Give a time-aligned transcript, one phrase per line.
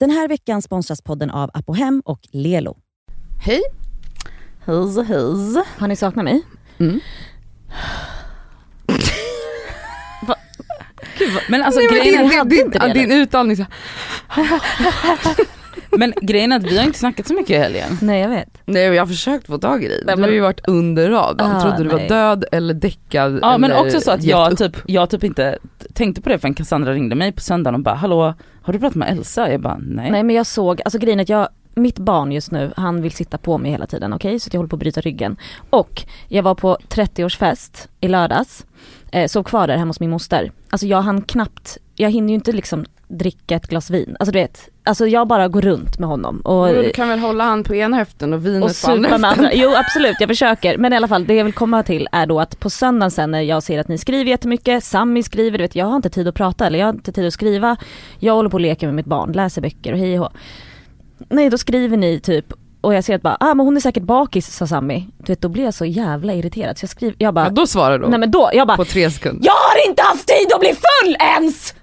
[0.00, 2.76] Den här veckan sponsras podden av Apohem och Lelo.
[3.44, 3.62] Hej.
[4.64, 5.64] Hej hej.
[5.78, 6.42] Har ni saknat mig?
[6.78, 7.00] Mm.
[11.48, 13.64] Men alltså Nej, men grejen din, är, din, inte det, din, din utandning så
[15.98, 17.98] men grejen är att vi har inte snackat så mycket i helgen.
[18.02, 18.48] Nej jag vet.
[18.64, 19.98] Nej jag har försökt få tag i dig.
[20.00, 21.56] Du men- har ju varit under radarn.
[21.56, 22.08] Ah, Trodde du var nej.
[22.08, 23.38] död eller däckad.
[23.42, 25.58] Ja men eller också så att jag typ, jag typ inte
[25.94, 28.94] tänkte på det förrän Cassandra ringde mig på söndagen och bara hallå har du pratat
[28.96, 29.50] med Elsa?
[29.52, 30.10] Jag bara nej.
[30.10, 33.12] Nej men jag såg, alltså grejen är att jag, mitt barn just nu, han vill
[33.12, 34.40] sitta på mig hela tiden, okej?
[34.40, 35.36] Så att jag håller på att bryta ryggen.
[35.70, 38.66] Och jag var på 30-årsfest i lördags,
[39.12, 40.52] eh, sov kvar där hemma hos min moster.
[40.70, 44.16] Alltså jag hann knappt, jag hinner ju inte liksom dricka ett glas vin.
[44.20, 47.44] Alltså du vet, alltså jag bara går runt med honom och Du kan väl hålla
[47.44, 49.24] han på ena höften och och vinet på andra höften.
[49.24, 49.50] andra.
[49.54, 50.78] Jo absolut, jag försöker.
[50.78, 53.30] Men i alla fall, det jag vill komma till är då att på söndagen sen
[53.30, 56.28] när jag ser att ni skriver jättemycket, Sammy skriver, du vet jag har inte tid
[56.28, 57.76] att prata eller jag har inte tid att skriva.
[58.18, 60.32] Jag håller på och leker med mitt barn, läser böcker och hej och.
[61.28, 64.02] Nej då skriver ni typ och jag ser att bara, ah men hon är säkert
[64.02, 65.04] bakis sa Sammy.
[65.18, 67.66] Du vet då blir jag så jävla irriterad så jag skriver, jag bara, Ja, då
[67.66, 69.46] svarar du nej men då, jag bara, på tre sekunder.
[69.46, 71.74] jag har inte haft tid att bli full ens!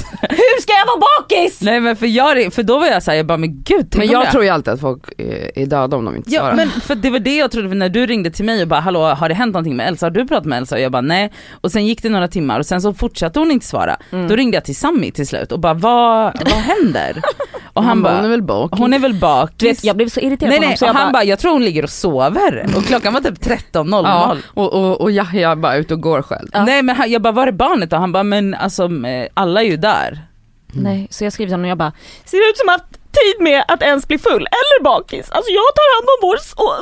[0.30, 1.60] Hur ska jag vara bakis?
[1.60, 4.26] Nej men för, jag, för då var jag såhär, jag bara men gud Men jag
[4.26, 6.54] det- tror ju alltid att folk är, döda om de inte Ja svarar.
[6.54, 8.80] men för det var det jag trodde för när du ringde till mig och bara
[8.80, 10.06] hallå har det hänt någonting med Elsa?
[10.06, 10.74] Har du pratat med Elsa?
[10.74, 11.32] Och jag bara nej.
[11.60, 13.96] Och sen gick det några timmar och sen så fortsatte hon inte svara.
[14.12, 14.28] Mm.
[14.28, 17.22] Då ringde jag till Sammy till slut och bara vad, vad händer?
[17.76, 18.78] Och han, bara, bara hon är väl bakis.
[18.78, 19.56] hon är väl bakis.
[19.56, 21.24] Du vet jag blev så irriterad nej på honom nej, så jag han bara, bara
[21.24, 24.02] jag tror hon ligger och sover och klockan var typ 13.00.
[24.04, 26.48] Ja, och, och, och Yahya bara ute och går själv.
[26.52, 26.64] Ja.
[26.64, 27.96] Nej men han, jag bara var är barnet då?
[27.96, 30.26] Han bara men alltså eh, alla är ju där.
[30.72, 31.92] Nej, så jag skriver till honom och jag bara,
[32.24, 35.30] ser det ut som att haft tid med att ens bli full eller bakis?
[35.30, 36.72] Alltså jag tar hand om vår så...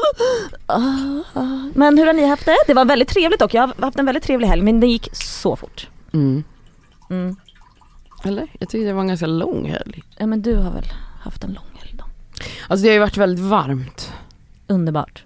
[1.79, 2.56] Men hur har ni haft det?
[2.67, 5.08] Det var väldigt trevligt dock, jag har haft en väldigt trevlig helg men det gick
[5.12, 5.89] så fort.
[6.12, 6.45] Mm.
[7.11, 7.36] Mm.
[8.25, 8.47] Eller?
[8.58, 10.03] Jag tycker det var en ganska lång helg.
[10.19, 10.84] Ja men du har väl
[11.20, 12.05] haft en lång helg då?
[12.69, 14.12] Alltså det har ju varit väldigt varmt.
[14.67, 15.25] Underbart.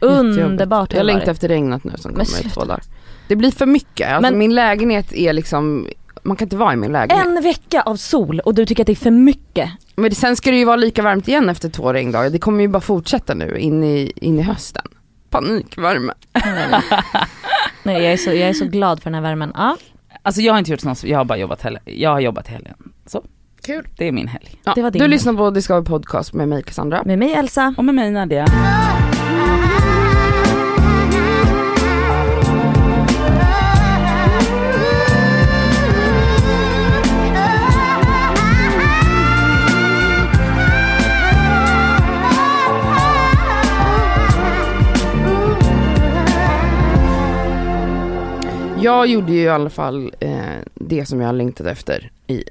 [0.00, 2.82] Underbart Jag längtar efter regnet nu som kommer i två dagar.
[3.28, 5.88] Det blir för mycket, alltså Men- min lägenhet är liksom,
[6.22, 7.26] man kan inte vara i min lägenhet.
[7.26, 9.70] En vecka av sol och du tycker att det är för mycket.
[9.96, 12.68] Men sen ska det ju vara lika varmt igen efter två regndagar, det kommer ju
[12.68, 14.84] bara fortsätta nu in i, in i hösten.
[15.30, 16.12] Panikvärme.
[17.82, 19.52] Nej jag är, så, jag är så glad för den här värmen.
[19.54, 19.76] Ja,
[20.22, 21.82] Alltså jag har inte gjort något, jag har bara jobbat helgen.
[21.86, 22.74] Jag har jobbat helgen.
[23.06, 23.24] Så.
[23.62, 23.88] Kul.
[23.96, 24.56] Det är min helg.
[24.64, 25.10] Ja, Det var din du helg.
[25.14, 25.50] lyssnar på vara
[25.82, 27.02] podcast med mig Cassandra.
[27.04, 27.74] med mig Elsa.
[27.78, 28.46] Och med mig Nadia.
[48.82, 50.40] Jag gjorde ju i alla fall eh,
[50.74, 52.44] det som jag har längtat efter i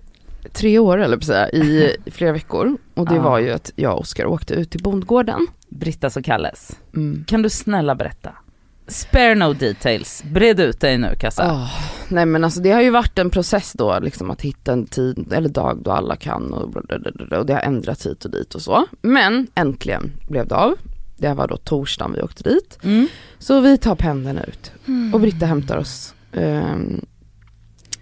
[0.54, 2.78] tre år eller säga, i flera veckor.
[2.94, 3.22] Och det Ja.
[3.22, 5.48] var ju att jag och Oskar åkte ut till bondgården.
[5.70, 6.72] Brittas och Kalles.
[6.96, 7.24] Mm.
[7.28, 8.32] Kan du snälla berätta?
[8.88, 10.24] Spare no details.
[10.24, 11.52] Bred ut dig nu Kassa.
[11.52, 11.70] Ah,
[12.10, 15.34] nej men alltså det har ju varit en process då liksom att hitta en tid
[15.34, 16.76] eller dag då alla kan och,
[17.38, 18.86] och det har ändrats hit och dit och så.
[19.02, 20.76] Men äntligen blev det av.
[21.18, 22.78] Det var då torsdagen vi åkte dit.
[22.84, 23.08] Mm.
[23.40, 24.72] Så vi tar pendeln ut
[25.14, 26.14] och Britta hämtar oss.
[26.34, 27.06] Ehm,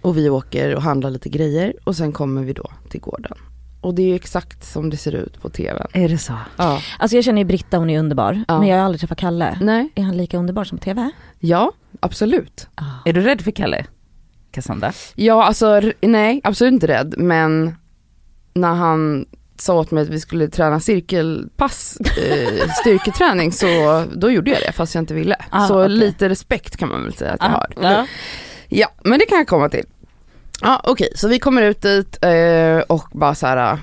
[0.02, 3.38] och vi åker och handlar lite grejer och sen kommer vi då till gården.
[3.80, 5.86] Och det är ju exakt som det ser ut på tvn.
[5.92, 6.32] Är det så?
[6.56, 6.80] Ja.
[6.98, 8.44] Alltså jag känner ju Britta, hon är underbar.
[8.48, 8.58] Ja.
[8.58, 9.58] Men jag har aldrig träffat Kalle.
[9.62, 11.10] Nej, Är han lika underbar som på TV?
[11.38, 12.68] ja absolut.
[13.04, 13.86] Är du rädd för Kalle?
[14.50, 14.92] Cassandra?
[15.14, 17.74] Ja alltså nej absolut inte rädd men
[18.54, 19.26] när han
[19.60, 24.72] sa åt mig att vi skulle träna cirkelpass, eh, styrketräning så då gjorde jag det
[24.72, 25.36] fast jag inte ville.
[25.50, 25.96] Ah, så okej.
[25.96, 27.72] lite respekt kan man väl säga att jag har.
[27.82, 28.06] Ja.
[28.68, 29.84] Ja, men det kan jag komma till.
[30.62, 33.78] Ja, okej, så vi kommer ut dit eh, och bara så här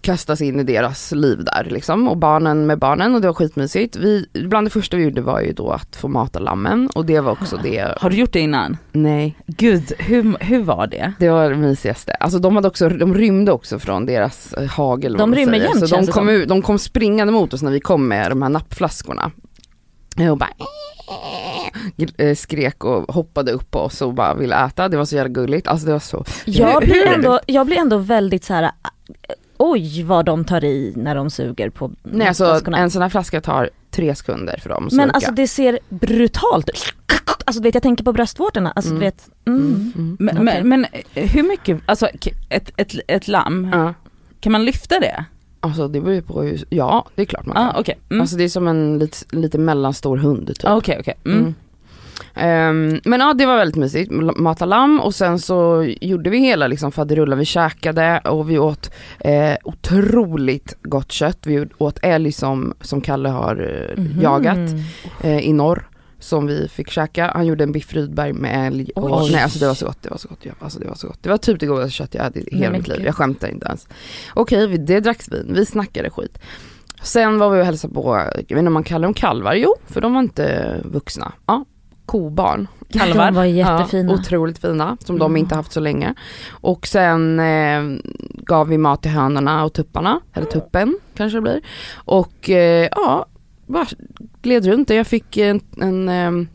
[0.00, 3.96] kastas in i deras liv där liksom och barnen med barnen och det var skitmysigt.
[3.96, 7.20] Vi, bland det första vi gjorde var ju då att få mata lammen och det
[7.20, 8.76] var också det, Har du gjort det innan?
[8.92, 11.12] nej, Gud, hur, hur var det?
[11.18, 12.12] det var det mysigaste.
[12.12, 15.16] Alltså de hade också, de rymde också från deras eh, hagel.
[15.16, 16.28] De rymmer jämt, Så de känns det kom, som.
[16.28, 19.30] ut, de kom springande mot oss när vi kom med de här nappflaskorna.
[20.30, 20.50] Och bara
[22.18, 25.28] eh, skrek och hoppade upp på oss och bara ville äta, det var så jävla
[25.28, 25.68] gulligt.
[25.68, 28.70] Alltså det var så Jag blir, ändå, jag blir ändå väldigt så här.
[29.58, 32.78] Oj vad de tar i när de suger på Nej alltså flaskorna.
[32.78, 36.68] en sån här flaska tar tre sekunder för dem att Men alltså det ser brutalt
[36.68, 36.94] ut.
[37.44, 39.00] Alltså du vet jag tänker på bröstvårtorna, alltså Mm.
[39.00, 39.28] du vet.
[39.46, 39.60] Mm.
[39.60, 40.16] mm, mm.
[40.20, 40.64] Men, Okej.
[40.64, 40.86] men, men
[41.28, 42.06] hur mycket, alltså
[42.48, 43.94] ett, ett, ett lamm, Ja.
[44.40, 45.24] kan man lyfta det?
[45.60, 47.76] Alltså det beror ju på hur, ja det är klart man Ja kan.
[47.76, 47.98] ah, okej.
[48.10, 48.20] Mm.
[48.20, 50.64] Alltså det är som en lite, lite mellanstor hund typ.
[50.64, 51.14] Ah, Okej okej.
[51.24, 51.54] Mm.
[52.34, 52.92] Mm.
[52.94, 56.66] Ehm, men ja det var väldigt mysigt, mata lamm och sen så gjorde vi hela
[56.66, 61.38] liksom faderullan, vi käkade och vi åt eh, otroligt gott kött.
[61.46, 63.56] Vi åt älg som, som Kalle har
[63.96, 64.20] eh, Mhm.
[64.22, 64.58] jagat
[65.20, 65.88] eh, i norr
[66.20, 67.30] som vi fick käka.
[67.34, 69.32] Han gjorde en biff Rydberg med älg och Oj.
[69.32, 70.52] nej alltså det var så gott, det var så gott, ja.
[70.60, 71.22] alltså det var så gott.
[71.22, 73.66] Det var typ det godaste kött jag hade i hela mitt liv, jag skämtar inte
[73.66, 73.88] ens.
[74.34, 76.38] Okej, vi- det dracks vin, vi snackade skit.
[77.02, 79.74] Sen var vi och hälsade på, jag vet inte om man kallar dem kalvar, jo
[79.86, 81.32] för de var inte vuxna.
[81.46, 81.64] Ja,
[82.08, 82.66] kobarn.
[82.92, 83.26] Kalvar.
[83.26, 84.12] De var jättefina.
[84.12, 85.36] Ja, otroligt fina, som de Mm.
[85.36, 86.14] inte haft så länge.
[86.50, 87.82] Och sen eh,
[88.34, 91.60] gav vi mat till hönorna och tupparna, eller tuppen kanske det blir.
[91.94, 93.26] Och eh, ja,
[93.66, 93.86] bara
[94.42, 94.94] gled runt där.
[94.94, 96.48] Jag fick en, en, eh,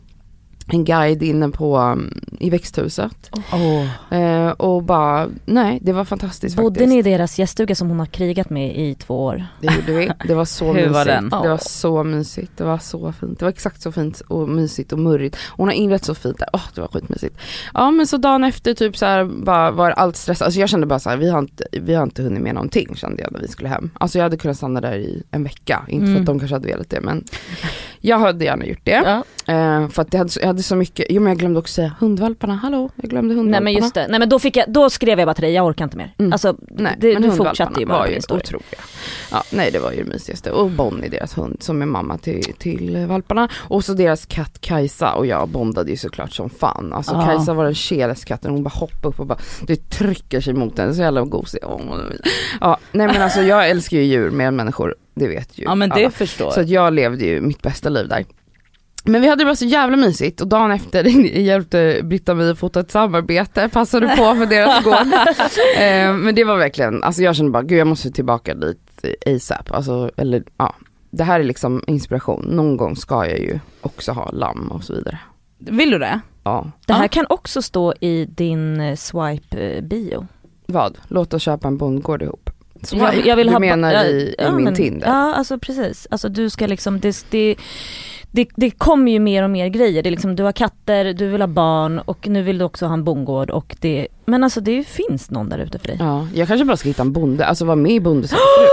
[0.66, 3.30] en guide inne på, um, i växthuset.
[3.52, 4.18] Åh.
[4.18, 6.88] Eh, och bara, nej det var fantastiskt Bodde faktiskt.
[6.88, 9.46] ni i deras gäststuga som hon har krigat med i två år?
[9.60, 10.10] Det gjorde vi.
[10.28, 10.92] Det var så mysigt.
[10.92, 11.28] var den?
[11.28, 12.52] Det var så mysigt.
[12.56, 13.38] Det var så fint.
[13.38, 15.36] Det var exakt så fint och mysigt och murrigt.
[15.56, 16.48] Hon har inrett så fint där.
[16.52, 17.36] Åh, det var skitmysigt.
[17.74, 20.44] Ja men så dagen efter typ så här bara var allt stressat.
[20.46, 22.96] Alltså jag kände bara så här, vi har inte, vi har inte hunnit med någonting
[22.96, 23.90] kände jag när vi skulle hem.
[23.94, 25.84] Alltså jag hade kunnat stanna där i en vecka.
[25.88, 26.22] Inte för Mm.
[26.22, 27.24] att de kanske hade velat det men
[28.00, 29.22] jag hade gärna gjort det.
[29.46, 29.52] Ja.
[29.54, 31.92] Eh, för att jag hade, jag hade så mycket, jo men jag glömde också säga
[32.00, 33.64] hundvalparna, hallå jag glömde hundvalparna.
[33.64, 35.52] Nej men just det, nej men då fick jag, då skrev jag bara till dig,
[35.52, 36.14] jag orkar inte mer.
[36.18, 36.32] Mm.
[36.32, 38.80] Alltså Nej, det, men du fortsatte ju bara var ju otroliga.
[39.30, 40.50] Ja, nej det var ju det mysigaste.
[40.50, 43.48] Och Bonnie, deras hund, som är mamma till, till valparna.
[43.54, 46.92] Och så deras katt Kajsa och jag bondade ju såklart som fan.
[46.92, 47.24] Alltså Ja.
[47.26, 50.76] Kajsa var den keligaste katten, hon bara hoppade upp och bara, det trycker sig mot
[50.76, 51.60] den, så jävla gosig.
[51.64, 51.80] Åh,
[52.60, 55.74] Ja, nej men alltså jag älskar ju djur mer än människor, det vet ju Ja
[55.74, 56.10] men det alla.
[56.10, 58.24] förstår Så att jag levde ju mitt bästa liv där.
[59.06, 61.04] Men vi hade det bara så jävla mysigt och dagen efter
[61.38, 64.94] hjälpte Britta mig att fota ett samarbete, passade på för deras gård.
[65.78, 69.70] eh, men det var verkligen, alltså jag kände bara gud jag måste tillbaka dit ASAP.
[69.72, 70.74] Alltså, eller ja,
[71.10, 72.44] det här är liksom inspiration.
[72.44, 75.18] Någon gång ska jag ju också ha lamm och så vidare.
[75.58, 76.20] Vill du det?
[76.44, 77.08] Ja, Det här Ja.
[77.08, 80.26] kan också stå i din eh, swipe-bio.
[80.66, 80.98] vad?
[81.08, 82.50] Låt oss köpa en bondgård ihop.
[82.82, 85.06] Så Jag, jag vill du ha menar ja, i, i ja, min men- Tinder?
[85.08, 87.56] Ja alltså precis, alltså du ska liksom, det, det,
[88.34, 90.02] det, det kommer ju mer och mer grejer.
[90.02, 92.86] Det är liksom, du har katter, du vill ha barn och nu vill du också
[92.86, 95.96] ha en bondgård och det, men alltså det finns någon där ute för dig.
[96.00, 98.66] Ja, jag kanske bara ska hitta en bonde, alltså vara med i Bonde söker fru.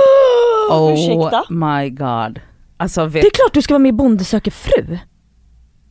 [0.75, 1.43] Oh Ursäkta?
[1.49, 2.39] my god.
[2.77, 4.97] Alltså vet, Det är klart du ska vara med i Bonde söker fru.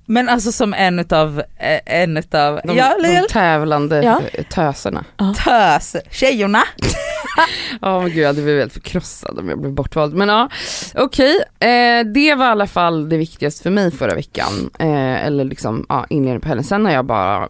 [0.06, 4.20] men alltså som en utav, eh, en utav, De, ja, de tävlande Ja.
[4.50, 5.05] töserna.
[5.44, 6.62] tös, tjejorna.
[7.81, 10.15] Ja men gud jag hade blivit helt förkrossad om jag blev bortvald.
[10.15, 10.49] Men ja,
[10.95, 11.37] okej.
[11.61, 14.71] Eh, det var i alla fall det viktigaste för mig förra veckan.
[14.79, 16.65] Eh, eller liksom ja, inledningen på helgen.
[16.65, 17.49] Sen har jag bara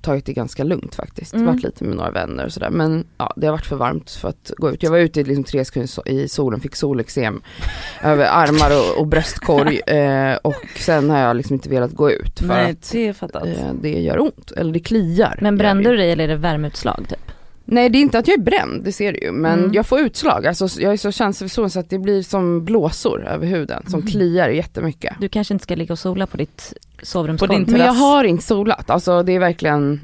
[0.00, 1.34] tagit det ganska lugnt faktiskt.
[1.34, 1.46] Mm.
[1.46, 2.70] Varit lite med några vänner och sådär.
[2.70, 4.82] Men ja, det har varit för varmt för att gå ut.
[4.82, 7.42] Jag var ute i liksom tre sekunder i solen, fick solexem
[8.02, 9.80] över armar och, och bröstkorg.
[9.80, 13.72] Eh, och sen har jag liksom inte velat gå ut för Nej att det eh,
[13.80, 14.50] det gör ont.
[14.50, 15.38] Eller det kliar.
[15.40, 17.32] Men brände du dig eller är det värmeutslag typ?
[17.70, 19.32] Nej det är inte att jag är bränd, det ser du ju.
[19.32, 19.72] Men Mm.
[19.74, 22.64] jag får utslag, alltså jag är så känslig för solen så att det blir som
[22.64, 24.10] blåsor över huden som Mm.
[24.10, 25.14] kliar jättemycket.
[25.20, 26.72] Du kanske inte ska ligga och sola på ditt
[27.02, 27.64] sovrumsgolv?
[27.70, 30.00] Men jag har inte solat, alltså det är verkligen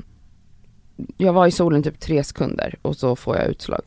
[1.17, 3.81] Jag var i solen typ tre sekunder och så får jag utslag.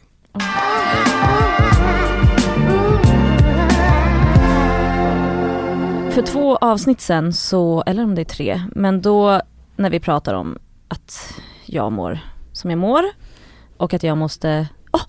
[6.11, 9.41] För två avsnitt sen så, eller om det är tre, men då
[9.75, 10.57] när vi pratar om
[10.87, 11.33] att
[11.65, 12.19] jag mår
[12.53, 13.03] som jag mår
[13.77, 15.01] och att jag måste, oh,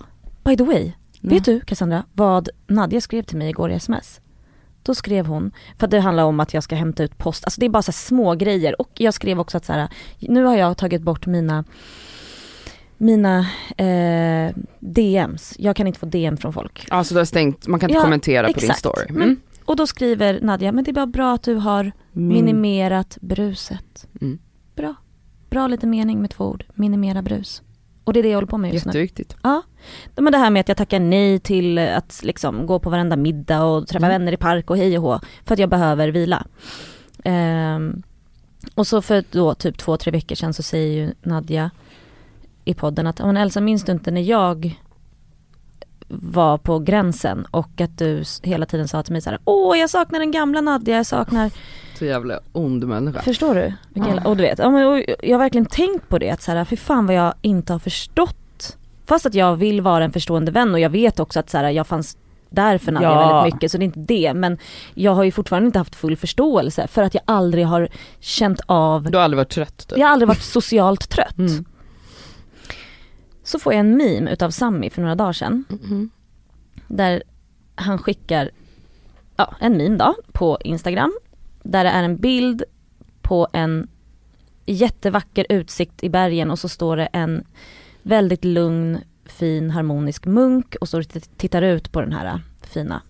[0.44, 4.20] by the way, vet du Cassandra vad Nadja skrev till mig igår i sms?
[4.82, 7.60] Då skrev hon, för att det handlar om att jag ska hämta ut post, alltså
[7.60, 10.56] det är bara så små grejer och jag skrev också att så här, nu har
[10.56, 11.64] jag tagit bort mina
[12.96, 13.38] mina
[13.76, 16.87] eh, DMs, jag kan inte få DM från folk.
[16.90, 19.06] Alltså du har stängt, man kan inte Ja, kommentera på din story.
[19.08, 19.40] Men- Mm.
[19.64, 24.06] Och då skriver Nadja, men det är bara bra att du har Min, minimerat bruset.
[24.20, 24.38] Mm.
[24.76, 24.94] Bra.
[25.50, 26.64] Bra lite mening med två ord.
[26.75, 27.62] Minimera brus.
[28.08, 28.90] Och det är det jag håller på med just nu.
[28.90, 29.36] Jätteviktigt.
[29.42, 29.62] Ja.
[30.16, 33.64] Men det här med att jag tackar nej till att liksom gå på varenda middag
[33.64, 34.20] och träffa Mm.
[34.20, 35.20] vänner i park och hej och hå.
[35.44, 36.46] För att jag behöver vila.
[37.24, 38.02] Ehm,
[38.74, 41.70] och så för då typ två, tre veckor sedan så säger ju Nadja
[42.64, 44.80] i podden att, "Ja, men Elsa minns du inte när jag
[46.08, 49.90] var på gränsen och att du hela tiden sa till mig så här: åh jag
[49.90, 51.50] saknar den gamla Nadja, jag saknar
[51.98, 53.22] Så jävla ond människa.
[53.22, 53.72] Förstår du?
[53.94, 54.04] Ja.
[54.24, 56.76] Och du vet, ja, men, jag har verkligen tänkt på det, att så här, för
[56.76, 58.76] fan vad jag inte har förstått.
[59.06, 61.70] Fast att jag vill vara en förstående vän och jag vet också att så här,
[61.70, 62.16] jag fanns
[62.50, 63.36] där för Nadja Ja.
[63.36, 64.34] väldigt mycket så det är inte det.
[64.34, 64.58] Men
[64.94, 67.88] jag har ju fortfarande inte haft full förståelse för att jag aldrig har
[68.20, 69.98] känt av, Du har aldrig varit trött typ.
[69.98, 71.38] jag har aldrig varit socialt trött.
[71.38, 71.64] Mm.
[73.49, 75.64] Så får jag en meme utav Sammy för några dagar sedan.
[75.69, 76.11] Mhm.
[76.88, 77.23] Där
[77.75, 78.50] han skickar
[79.37, 81.12] ja, en meme då på Instagram.
[81.62, 82.62] Där det är en bild
[83.23, 83.88] på en
[84.67, 87.45] jättevacker utsikt i bergen och så står det en
[88.02, 93.02] väldigt lugn, fin, harmonisk munk och står och tittar ut på den här äh, fina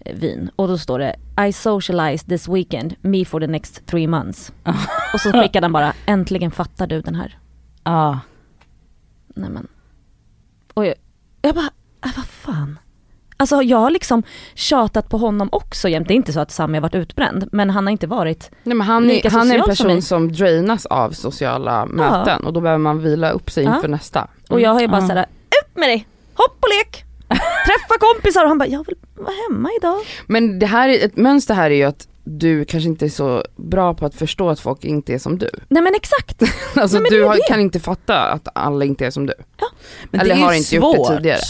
[0.00, 0.50] eh, vyn.
[0.56, 1.16] Och då står det
[1.48, 4.52] I socialize this weekend, me for the next three months.
[5.14, 7.38] och så skickade han bara, äntligen fattar du den här.
[7.84, 8.20] Ja.
[9.34, 9.68] Nej men.
[10.74, 10.94] Och jag,
[11.42, 11.70] jag bara,
[12.04, 12.78] äh, vad fan.
[13.36, 14.22] Alltså jag har liksom
[14.54, 16.08] tjatat på honom också jämt.
[16.08, 18.76] Det är inte så att Sami har varit utbränd, men han har inte varit Nej,
[18.76, 22.44] men han, Lika är, han är en social som person som drainas av sociala möten
[22.46, 23.76] och då behöver man vila upp sig Ja.
[23.76, 24.28] inför nästa.
[24.48, 25.08] Och jag har ju bara Ja.
[25.08, 25.26] såhär,
[25.64, 26.06] upp med dig!
[26.34, 27.04] Hopp och lek!
[27.66, 28.42] Träffa kompisar!
[28.42, 29.96] Och han bara, jag vill vara hemma idag.
[30.26, 33.44] Men det här är, ett mönster här är ju att du kanske inte är så
[33.56, 35.48] bra på att förstå att folk inte är som du.
[35.68, 36.42] Nej men exakt!
[36.76, 39.32] Alltså Nej, men du har, kan inte fatta att alla inte är som du.
[40.10, 41.16] Men Eller det är har ju inte gjort det svårt.
[41.16, 41.40] tidigare.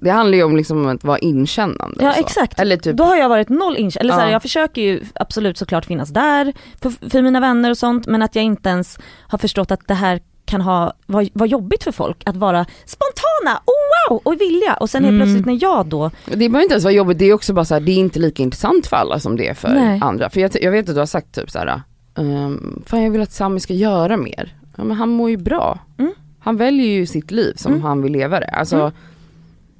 [0.00, 2.04] Det handlar ju om liksom att vara inkännande.
[2.04, 2.60] Ja exakt.
[2.60, 4.32] Eller typ, Då har jag varit noll inch, eller så här, Ja.
[4.32, 6.52] jag försöker ju absolut såklart finnas där
[6.82, 9.94] för, för mina vänner och sånt men att jag inte ens har förstått att det
[9.94, 14.74] här kan ha, vara var jobbigt för folk att vara spontana, oh wow, och vilja
[14.74, 15.26] och sen helt Mm.
[15.26, 17.74] plötsligt när jag då, det behöver inte ens vara jobbigt, det är också bara så
[17.74, 19.98] här, det är inte lika intressant för alla som det är för Nej.
[20.02, 20.30] andra.
[20.30, 21.80] För jag, jag vet att du har sagt typ så här,
[22.14, 24.54] um, fan jag vill att Sami ska göra mer.
[24.76, 25.78] Ja men han mår ju bra.
[25.98, 26.12] Mm.
[26.40, 27.84] Han väljer ju sitt liv som Mm.
[27.84, 28.46] han vill leva det.
[28.46, 28.92] Alltså, Mm.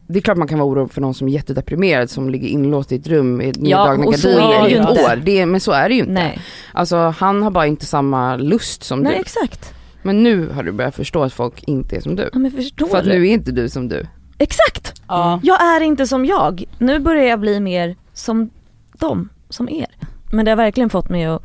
[0.06, 2.92] Det är klart man kan vara orolig för någon som är jättedeprimerad som ligger inlåst
[2.92, 5.16] i ett rum Ja, neddragna det gardiner i ett år.
[5.24, 6.12] Det men så är det ju inte.
[6.12, 6.38] nej,
[6.72, 9.20] Alltså han har bara inte samma lust som nej du.
[9.20, 9.74] exakt.
[10.04, 12.30] Men nu har du börjat förstå att folk inte är som du.
[12.32, 13.10] Ja, men förstår För att du?
[13.10, 14.06] nu är inte du som du.
[14.38, 15.02] Exakt!
[15.08, 15.40] Ja.
[15.42, 16.64] Jag är inte som jag.
[16.78, 18.50] Nu börjar jag bli mer som
[18.98, 19.86] dem, som er.
[20.32, 21.42] Men det har verkligen fått mig att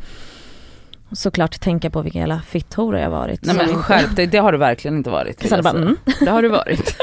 [1.11, 3.45] såklart tänka på vilka jävla fitthora jag varit.
[3.45, 5.49] Nej men skärp dig, det har du verkligen inte varit.
[5.51, 6.95] Hade bara, mm, Det har du varit.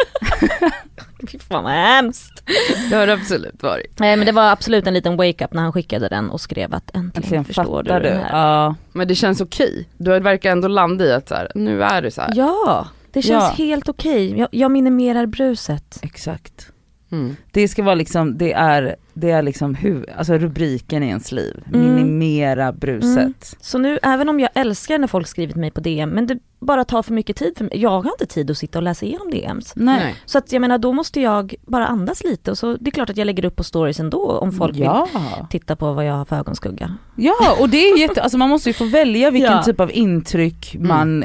[1.32, 2.42] fy fan vad hemskt.
[2.90, 3.98] Det har du absolut varit.
[3.98, 6.96] Nej men det var absolut en liten wake-up när han skickade den och skrev att
[6.96, 7.98] äntligen, Äntligen förstår du du.
[8.00, 8.30] den här.
[8.38, 8.74] Ja.
[8.92, 9.88] Men det känns okej.
[9.98, 12.32] Du verkar ändå landa i att så här, nu är det så här.
[12.34, 13.64] Ja, det känns Ja.
[13.64, 14.38] helt okej.
[14.38, 15.98] Jag, jag minimerar bruset.
[16.02, 16.68] Exakt.
[17.10, 17.36] Mm.
[17.50, 21.64] Det ska vara liksom, det är, det är liksom hu, alltså rubriken i ens liv.
[21.74, 21.94] Mm.
[21.94, 23.16] Minimera bruset.
[23.16, 23.34] Mm.
[23.60, 26.38] Så nu, även om jag älskar när folk skriver till mig på DM, men det
[26.58, 27.72] bara tar för mycket tid för mig.
[27.74, 29.72] Jag har inte tid att sitta och läsa igenom DMs.
[29.76, 30.14] Nej.
[30.26, 33.10] Så att jag menar då måste jag bara andas lite och så det är klart
[33.10, 35.08] att jag lägger upp på stories ändå om folk vill ja.
[35.50, 36.94] titta på vad jag har för ögonskugga.
[37.16, 39.62] ja, och det är jätte, alltså man måste ju få välja vilken Ja.
[39.62, 41.24] typ av intryck man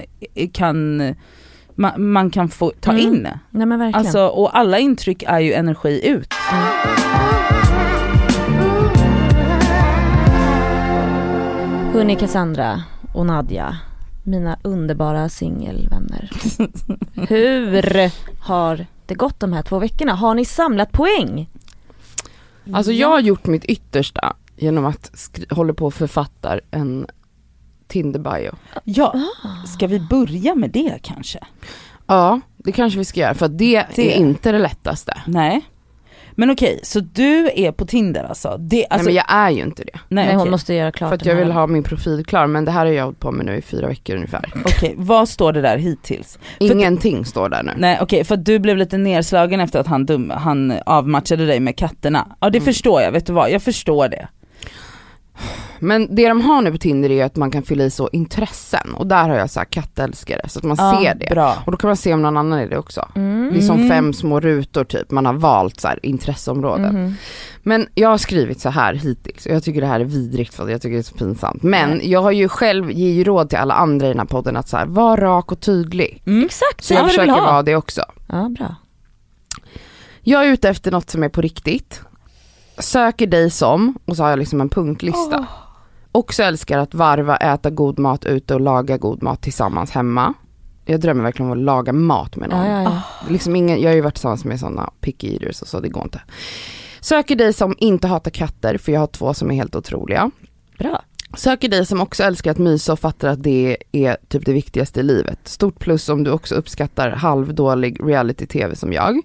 [0.53, 1.01] kan,
[1.81, 3.03] man, man kan få ta Mm.
[3.03, 3.27] in.
[3.49, 4.05] Nej men verkligen.
[4.05, 6.33] Alltså, och alla intryck är ju energi ut.
[11.93, 12.83] Hörni Cassandra
[13.13, 13.77] och Nadja,
[14.23, 16.29] mina underbara singelvänner.
[17.27, 20.13] Hur har det gått de här två veckorna?
[20.13, 21.49] Har ni samlat poäng?
[22.73, 25.11] Alltså jag har gjort mitt yttersta genom att
[25.49, 27.07] hålla på och författar en
[27.91, 28.51] Tinder-bio.
[28.83, 29.67] Ja, Ah.
[29.67, 31.39] ska vi börja med det kanske?
[32.07, 34.15] Ja, det kanske vi ska göra för det, Det.
[34.15, 35.21] är inte det lättaste.
[35.25, 35.61] Nej.
[36.35, 38.57] Men okej, så du är på Tinder alltså?
[38.59, 39.99] Det, alltså Nej men jag är ju inte det.
[40.07, 40.51] nej, Nej, hon okej.
[40.51, 41.43] måste göra klart För att jag här.
[41.43, 43.61] vill ha min profil klar men det här har jag hållit på med nu i
[43.61, 44.53] fyra veckor ungefär.
[44.65, 46.39] Okej, vad står det där hittills?
[46.59, 47.71] Ingenting står där nu.
[47.77, 51.59] Nej okej, för att du blev lite nedslagen efter att han, dum, han avmatchade dig
[51.59, 52.27] med katterna.
[52.39, 52.65] Ja det Mm.
[52.65, 53.51] förstår jag, vet du vad?
[53.51, 54.27] Jag förstår det.
[55.81, 58.93] Men det de har nu på Tinder är att man kan fylla i så intressen
[58.95, 61.27] och där har jag så här kattälskare så att man Ja, ser det.
[61.29, 61.57] Bra.
[61.65, 63.07] Och då kan man se om någon annan är det också.
[63.15, 63.49] Mm.
[63.53, 63.89] Det är som Mm.
[63.89, 66.95] fem små rutor typ, man har valt så intresseområden.
[67.03, 67.15] Mhm.
[67.63, 70.69] Men jag har skrivit så här hittills och jag tycker det här är vidrigt för
[70.69, 71.63] jag tycker det är så pinsamt.
[71.63, 74.57] Men jag har ju själv, ger ju råd till alla andra i den här podden
[74.57, 76.23] att så här, var rak och tydlig.
[76.25, 76.45] Mm.
[76.45, 77.41] Exakt, Så jag försöker ha.
[77.41, 78.01] vara det också.
[78.27, 78.75] Ja, bra.
[80.21, 82.01] Jag är ute efter något som är på riktigt.
[82.77, 85.45] Söker dig som, och så har jag liksom en punktlista.
[86.11, 90.33] Också älskar att varva, äta god mat ute och laga god mat tillsammans hemma.
[90.85, 92.65] Jag drömmer verkligen om att laga mat med någon.
[92.65, 93.01] Ja, ja, ja.
[93.29, 96.03] Liksom ingen, jag har ju varit tillsammans med sådana picky eaters och så, det går
[96.03, 96.21] inte.
[97.01, 100.31] Söker dig som inte hatar katter, för jag har två som är helt otroliga.
[100.79, 101.01] Bra.
[101.37, 104.99] Söker dig som också älskar att mysa och fattar att det är typ det viktigaste
[104.99, 105.39] i livet.
[105.43, 109.21] Stort plus om du också uppskattar halvdålig reality-tv som jag.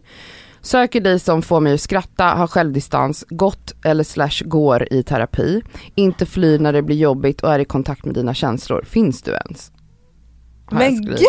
[0.66, 5.62] Söker dig som får mig att skratta, har självdistans, gått eller slash går i terapi,
[5.94, 8.84] inte flyr när det blir jobbigt och är i kontakt med dina känslor.
[8.86, 9.72] Finns du ens?
[10.64, 11.20] Har Men skrivit.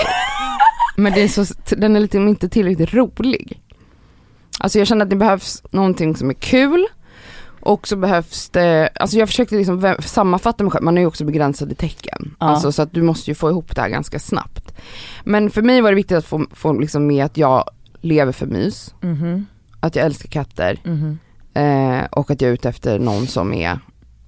[0.97, 3.61] Men det är så, den är lite inte tillräckligt rolig.
[4.59, 6.87] Alltså jag känner att det behövs någonting som är kul
[7.59, 11.25] och så behövs det, alltså jag försökte liksom sammanfatta mig själv, man är ju också
[11.25, 12.35] begränsad i tecken.
[12.39, 12.45] Ja.
[12.45, 14.73] Alltså så att du måste ju få ihop det här ganska snabbt.
[15.23, 17.69] Men för mig var det viktigt att få, få liksom med att jag
[18.01, 19.45] lever för mys, Mhm.
[19.79, 21.19] att jag älskar katter Mhm.
[21.53, 23.79] eh, och att jag är ute efter någon som är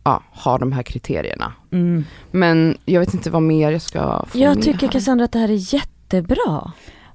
[0.03, 1.53] ja, har de här kriterierna.
[1.71, 2.05] Mm.
[2.31, 4.91] Men jag vet inte vad mer jag ska få Jag med tycker här.
[4.91, 6.71] Cassandra att det här är jättebra.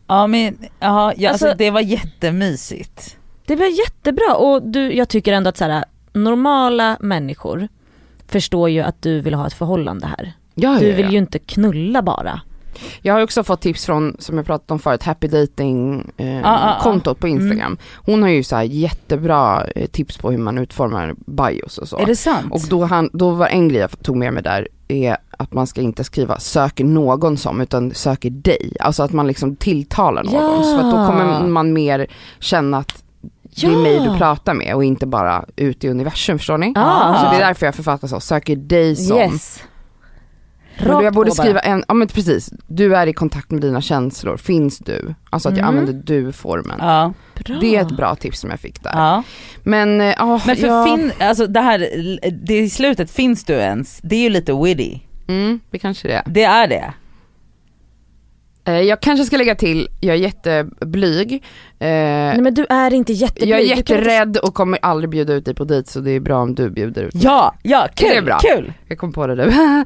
[0.06, 3.16] Ja men ja, ja, alltså, Alltså- det var jättemysigt.
[3.46, 7.68] Det var jättebra och du, jag tycker ändå att så här, normala människor
[8.28, 10.32] förstår ju att du vill ha ett förhållande här.
[10.54, 11.12] Ja, Du ja, vill ja.
[11.12, 12.40] ju inte knulla bara.
[13.02, 16.80] Jag har också fått tips från, som jag pratat om förut, Happy Dating eh, Ah,
[16.82, 17.78] kontot på Instagram.
[17.94, 21.98] Hon har ju så här jättebra eh, tips på hur man utformar bios och så.
[21.98, 22.46] Är det sant?
[22.50, 25.66] Och då, han, då var en grej jag tog med mig där är att man
[25.66, 28.76] ska inte skriva söker någon som utan söker dig.
[28.80, 30.34] Alltså att man liksom tilltalar någon.
[30.34, 30.62] Ja.
[30.62, 32.06] Så att då kommer man mer
[32.38, 33.04] känna att
[33.60, 36.72] det är mig du pratar med och inte bara ut i universum förstår ni?
[36.76, 37.14] Ah.
[37.14, 39.18] Så det är därför jag författar så, söker dig som.
[39.18, 39.62] Yes.
[40.78, 44.36] Rakt jag borde skriva en, ja men precis, du är i kontakt med dina känslor,
[44.36, 45.14] finns du?
[45.30, 45.78] Alltså att jag Mm.
[45.78, 46.76] använder du-formen.
[46.80, 47.12] Ja.
[47.60, 48.92] Det är ett bra tips som jag fick där.
[48.94, 49.22] ja.
[49.62, 51.78] Men, ja, Men för ja, fin, alltså det här,
[52.46, 53.98] det i slutet, finns du ens?
[54.02, 54.98] Det är ju lite witty.
[55.28, 56.22] mm, det kanske det är.
[56.26, 56.92] Det är det.
[58.66, 61.32] Eh, Jag kanske ska lägga till, jag är jätteblyg.
[61.34, 61.40] Eh,
[61.78, 63.50] Nej men du är inte jätteblyg.
[63.50, 66.20] jag är inte- jätterädd och kommer aldrig bjuda ut dig på dejt så det är
[66.20, 67.22] bra om du bjuder ut mig.
[67.24, 68.38] Ja, ja, kul, Det är bra.
[68.38, 68.72] kul.
[68.88, 69.52] Jag kom på det nu.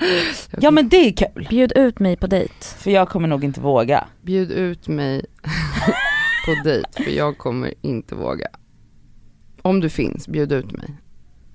[0.60, 1.46] Ja men det är kul.
[1.50, 2.54] Bjud ut mig på dejt.
[2.78, 4.04] För jag kommer nog inte våga.
[4.22, 5.24] Bjud ut mig
[6.46, 8.46] på dejt för jag kommer inte våga.
[9.62, 10.88] Om du finns, bjud ut mig.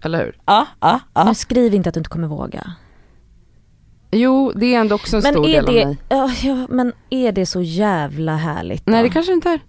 [0.04, 0.38] Eller hur?
[0.46, 1.24] Ja, ja, ja.
[1.26, 2.72] Men skriv inte att du inte kommer våga.
[4.14, 5.98] Jo, det är ändå också en Men stor är del av det, mig.
[6.44, 8.92] ja, men är det så jävla härligt då?
[8.92, 9.60] Nej det kanske inte är.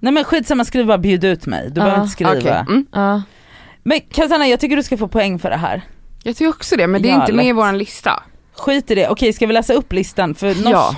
[0.00, 1.62] Nej men skitsamma, skriv bara bjud ut mig.
[1.70, 2.30] Du Ja, behöver inte skriva.
[2.38, 2.86] Okej, mm.
[2.92, 3.22] Ja.
[3.82, 5.82] Men Katarina jag tycker du ska få poäng för det här.
[6.22, 7.56] Jag tycker också det, men det är Ja, inte med i lätt.
[7.56, 8.22] våran lista.
[8.52, 10.34] Skit i det, okej ska vi läsa upp listan?
[10.34, 10.94] För Nors, Ja,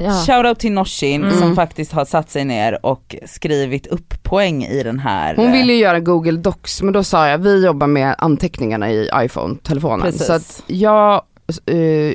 [0.00, 0.10] ja.
[0.26, 1.38] shoutout till Norsin Mm.
[1.38, 5.36] som faktiskt har satt sig ner och skrivit upp poäng i den här.
[5.36, 8.90] hon eh, ville ju göra Google Docs men då sa jag vi jobbar med anteckningarna
[8.90, 10.02] i iPhone-telefonen.
[10.06, 10.26] Precis.
[10.26, 11.22] Så att jag,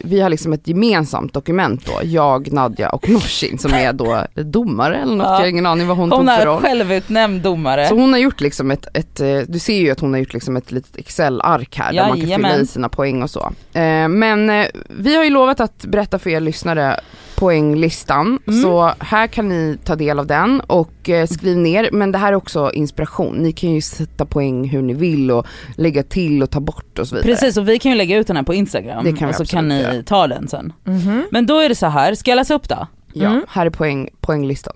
[0.04, 4.96] vi har liksom ett gemensamt dokument då, jag, Nadja och Norsin som är då domare
[4.96, 5.34] eller något, Ja.
[5.34, 6.62] jag har ingen aning vad hon, Hon tog för är roll.
[6.62, 7.88] självutnämnd domare.
[7.88, 10.34] Så hon har gjort liksom ett, ett, eh, du ser ju att hon har gjort
[10.34, 12.62] liksom ett litet Excel-ark här där man kan fylla Jajamän.
[12.62, 13.52] i sina poäng och så.
[13.74, 17.00] Eh, Men eh, vi har ju lovat att berätta för er lyssnare
[17.36, 18.62] poänglistan, Mm.
[18.64, 22.32] så här kan ni ta del av den och eh, skriv ner, men det här
[22.32, 23.36] är också inspiration.
[23.36, 27.08] Ni kan ju sätta poäng hur ni vill och lägga till och ta bort och
[27.08, 27.32] så vidare.
[27.34, 29.38] Precis och vi kan ju lägga ut den här på Instagram Det kan vi och
[29.38, 30.04] så kan ni göra.
[30.04, 30.74] ta den sen.
[30.84, 31.24] Mhm.
[31.32, 32.88] Men då är det så här, ska jag läsa upp då?
[33.14, 33.46] Ja, Mm.
[33.50, 34.74] här är poäng, poänglistan.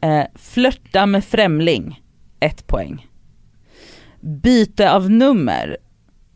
[0.00, 2.00] Eh, flörta med främling,
[2.40, 3.06] ett poäng.
[4.20, 5.76] Byte av nummer,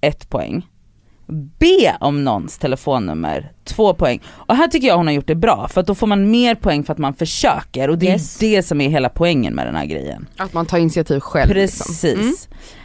[0.00, 0.66] ett poäng.
[1.58, 4.20] Be om någons telefonnummer, två poäng.
[4.28, 6.54] Och här tycker jag hon har gjort det bra för att då får man mer
[6.54, 8.38] poäng för att man försöker och det är Yes.
[8.38, 10.26] det som är hela poängen med den här grejen.
[10.36, 11.48] Att man tar initiativ själv.
[11.52, 12.02] Precis.
[12.02, 12.20] Liksom.
[12.20, 12.34] Mm.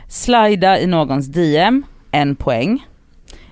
[0.08, 2.86] Slida i någons DM, en poäng.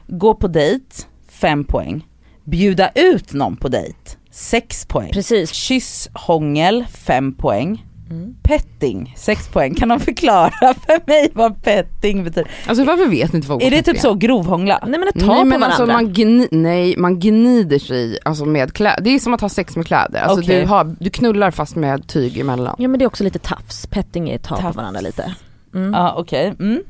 [0.07, 0.85] Gå på dejt,
[1.29, 2.05] fem poäng.
[2.43, 3.97] Bjuda ut någon på dejt,
[4.31, 5.11] sex poäng.
[5.13, 5.51] Precis.
[5.51, 7.85] Kyss, hångel, fem poäng.
[8.09, 8.35] Mm.
[8.43, 9.75] Petting, sex poäng.
[9.75, 10.49] Kan de förklara
[10.85, 12.51] för mig vad petting betyder?
[12.67, 14.79] Alltså varför vet inte folk Är det typ så grovhångla?
[14.87, 15.65] Nej men att ta Nej på men varandra.
[15.65, 19.49] alltså man, gni, nej, man gnider sig alltså med kläder, det är som att ha
[19.49, 20.19] sex med kläder.
[20.21, 20.61] Alltså Okej.
[20.61, 22.75] du, har, du knullar fast med tyg emellan.
[22.77, 24.75] Ja men det är också lite tafs, petting är att ta Tafs.
[24.75, 25.33] på varandra lite.
[25.75, 25.93] Mm.
[25.93, 26.53] Ja okej.
[26.59, 26.81] Mm.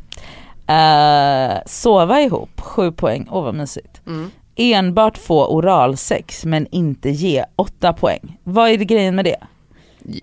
[0.67, 3.27] Eh, sova ihop, sju poäng.
[3.31, 4.01] Åh vad mysigt.
[4.07, 4.31] Mm.
[4.55, 8.37] Enbart få oralsex men inte ge, åtta poäng.
[8.43, 9.37] Vad är det grejen med det?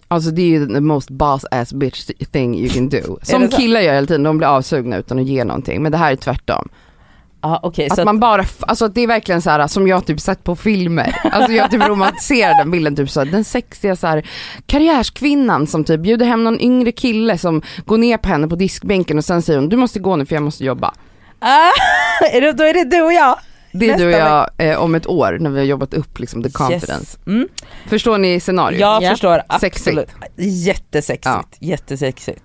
[0.09, 3.19] Alltså det är ju the most boss ass bitch thing you can do.
[3.23, 5.83] Som killar gör hela tiden, de blir avsugna utan att ge någonting.
[5.83, 6.69] Men det här är tvärtom.
[7.41, 10.21] Ja okej Att så man bara, alltså det är verkligen så här som jag typ
[10.21, 11.17] sett på filmer.
[11.33, 14.27] Alltså jag typ romantiserar den bilden typ så här, den sexiga så här
[14.67, 19.19] karriärskvinnan som typ bjuder hem någon yngre kille som går ner på henne på diskbänken
[19.19, 20.95] och sen säger hon du måste gå nu för jag måste jobba.
[21.39, 21.71] Ah,
[22.33, 23.39] är det, då är det du och jag.
[23.79, 26.43] Det är du och jag eh, om ett år när vi har jobbat upp liksom
[26.43, 26.93] the confidence.
[26.95, 27.19] Yes.
[27.27, 27.49] Mm.
[27.89, 28.81] Förstår ni scenariot?
[28.81, 29.11] Jag Ja.
[29.11, 29.87] förstår Sexigt.
[29.89, 30.09] absolut.
[30.37, 31.45] Jättesexigt, Ja.
[31.61, 32.43] jättesexigt.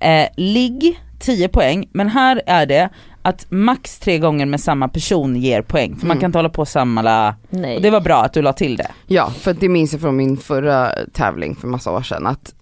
[0.00, 2.88] Eh, ligg, 10 poäng, men här är det
[3.22, 5.96] att max tre gånger med samma person ger poäng.
[5.96, 6.20] För man Mm.
[6.20, 8.90] kan inte hålla på samma, och det var bra att du la till det.
[9.06, 12.54] Ja, för det minns jag från min förra tävling för massa år sedan att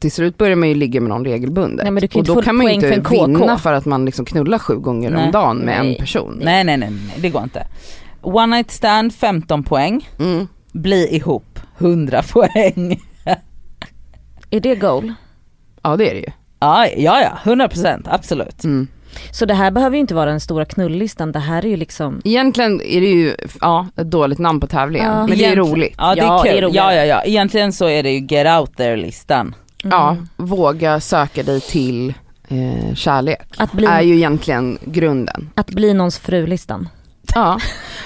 [0.00, 1.84] till slut börjar man ju ligga med någon regelbundet.
[1.84, 3.26] Nej, men du kan ju och då få kan man ju för inte en KK.
[3.26, 5.24] vinna för att man liksom knullar sju gånger Nej.
[5.24, 5.92] om dagen med Nej.
[5.94, 6.40] en person.
[6.44, 7.66] Nej, nej nej nej, det går inte.
[8.22, 10.48] One night stand 15 poäng, Mm.
[10.72, 13.00] bli ihop 100 poäng.
[14.50, 15.12] Är det goal?
[15.82, 16.30] Ja det är det ju.
[16.60, 18.64] Ja ja, ja 100% absolut.
[18.64, 18.88] Mm.
[19.30, 22.20] Så det här behöver ju inte vara den stora knullistan, det här är ju liksom
[22.24, 25.12] Egentligen är det ju, ja, ett dåligt namn på tävlingen.
[25.12, 25.26] Ja.
[25.26, 25.94] Men det är roligt.
[25.98, 26.74] Ja det Ja, är det är kul.
[26.74, 29.54] ja ja ja, egentligen så är det ju get out there listan.
[29.90, 30.28] Ja, Mm.
[30.36, 32.14] våga söka dig till
[32.48, 35.50] eh, kärlek Att bli, är ju egentligen grunden.
[35.54, 36.88] att bli någons frulistan.
[37.34, 37.58] Ja,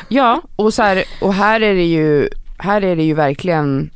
[0.08, 3.90] ja och, så här, och här är det ju, här är det ju verkligen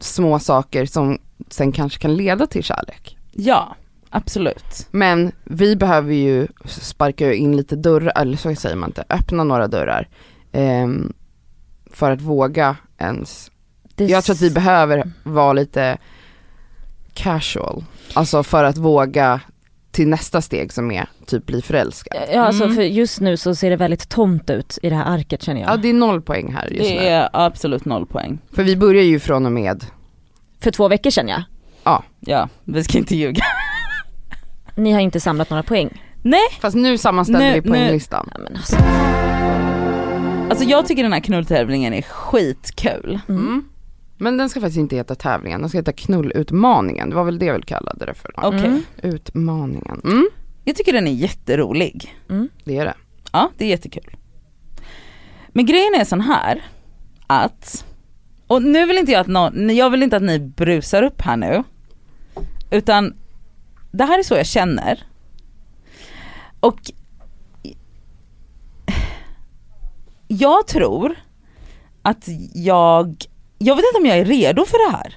[0.00, 3.16] små saker som sen kanske kan leda till kärlek.
[3.32, 3.76] Ja,
[4.10, 4.86] absolut.
[4.90, 9.68] Men vi behöver ju sparka in lite dörrar, eller så säger man inte, öppna några
[9.68, 10.08] dörrar.
[10.52, 11.12] ehm,
[11.90, 13.50] för att våga ens.
[13.94, 15.98] Det Jag tror att vi behöver vara lite
[17.14, 17.84] casual.
[18.14, 19.40] Alltså för att våga
[19.90, 22.16] till nästa steg som är typ bli förälskad.
[22.32, 22.76] Ja alltså Mm.
[22.76, 25.70] för just nu så ser det väldigt tomt ut i det här arket känner jag.
[25.70, 27.06] Ja det är noll poäng här just Det nu.
[27.06, 28.38] är absolut noll poäng.
[28.52, 29.84] För vi börjar ju från och med,
[30.60, 31.42] För två veckor sedan ja.
[32.20, 33.42] Ja, vi ska inte ljuga.
[34.76, 36.02] Ni har inte samlat några poäng.
[36.22, 38.30] Nej, fast nu sammanställer Nu- vi poänglistan.
[38.34, 38.76] Ja, men alltså.
[40.50, 43.20] alltså jag tycker den här knulltävlingen är skitkul.
[43.28, 43.64] Mm.
[44.22, 47.10] Men den ska faktiskt inte heta tävlingen, den ska heta knullutmaningen.
[47.10, 48.32] Det var väl det vi kallade det för.
[48.36, 48.64] Okej.
[48.66, 48.82] Mm.
[49.02, 50.00] Utmaningen.
[50.04, 50.28] Mm,
[50.64, 52.14] Jag tycker den är jätterolig.
[52.30, 52.48] Mm.
[52.64, 52.94] det är det.
[53.32, 54.16] Ja, det är jättekul.
[55.48, 56.64] Men grejen är sån här
[57.26, 57.84] att,
[58.46, 61.36] och nu vill inte jag att någon, jag vill inte att ni brusar upp här
[61.36, 61.62] nu.
[62.70, 63.14] Utan
[63.92, 65.06] det här är så jag känner.
[66.60, 66.78] Och
[70.28, 71.14] jag tror
[72.02, 73.24] att jag,
[73.62, 75.16] jag vet inte om jag är redo för det här.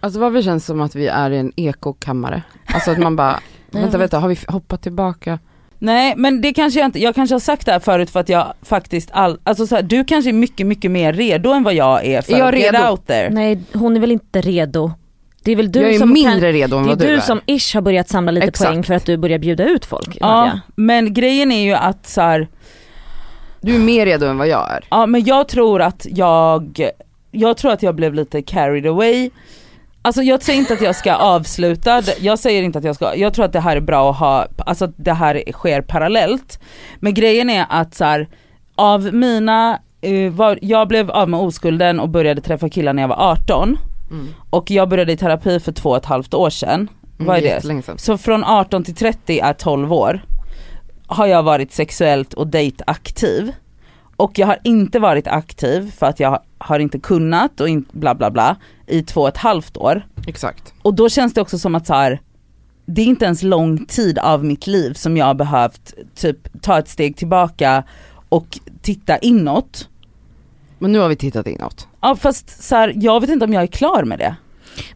[0.00, 2.42] Alltså vad vi känns som att vi är i en ekokammare.
[2.66, 5.38] Alltså att man bara, vänta vänta, har vi hoppat tillbaka?
[5.78, 8.28] Nej men det kanske jag inte, jag kanske har sagt det här förut för att
[8.28, 11.74] jag faktiskt all, alltså så här, du kanske är mycket mycket mer redo än vad
[11.74, 12.90] jag är för Är jag att get redo?
[12.90, 13.30] out there.
[13.30, 14.92] Nej hon är väl inte redo.
[15.42, 17.06] Det är väl du jag är som mindre kan, redo än det är vad du
[17.06, 17.20] du är.
[17.20, 18.70] som ish har börjat samla lite Exakt.
[18.70, 20.60] poäng för att du börjar bjuda ut folk Ja Nadja.
[20.76, 22.48] men grejen är ju att så här,
[23.66, 24.84] Du är mer redo än vad jag är.
[24.90, 26.90] ja men jag tror att jag,
[27.30, 29.30] jag tror att jag blev lite carried away.
[30.02, 33.34] Alltså jag säger inte att jag ska avsluta, jag säger inte att jag ska, jag
[33.34, 36.60] tror att det här är bra att ha, alltså att det här sker parallellt.
[37.00, 38.28] Men grejen är att så här,
[38.74, 43.08] av mina, eh, var, jag blev av med oskulden och började träffa killar när jag
[43.08, 43.78] var 18
[44.10, 44.26] Mm.
[44.50, 46.88] och jag började i terapi för två och ett halvt år sedan.
[47.16, 47.60] Vad är det?
[48.00, 50.20] Så från 18 till 30 är 12 år.
[51.06, 53.52] Har jag varit sexuellt och dejtaktiv.
[54.16, 58.14] Och jag har inte varit aktiv för att jag har inte kunnat och in, bla
[58.14, 60.06] bla bla i två och ett halvt år.
[60.26, 60.74] Exakt.
[60.82, 62.20] Och då känns det också som att så här,
[62.86, 66.78] det är inte ens lång tid av mitt liv som jag har behövt typ ta
[66.78, 67.84] ett steg tillbaka
[68.28, 69.88] och titta inåt.
[70.78, 71.88] Men nu har vi tittat inåt.
[72.00, 74.36] Ja fast så här, jag vet inte om jag är klar med det.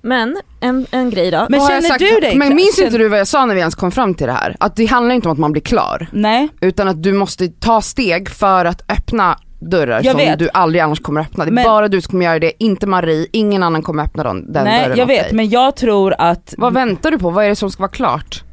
[0.02, 1.46] Men en, en grej då.
[1.48, 1.98] Men känner sagt?
[2.00, 4.26] du dig Men minns inte du vad jag sa när vi ens kom fram till
[4.26, 4.56] det här?
[4.60, 7.80] Att det handlar inte om att man blir klar, Nej, utan att du måste ta
[7.80, 10.38] steg för att öppna dörrar Jag som vet.
[10.38, 11.44] du aldrig annars kommer öppna.
[11.44, 14.22] Det är Men- bara du som kommer göra det, inte Marie, ingen annan kommer öppna
[14.24, 15.32] den, den nej dörren jag vet dig.
[15.34, 17.30] men jag tror att Vad väntar du på?
[17.30, 18.44] Vad är det som ska vara klart?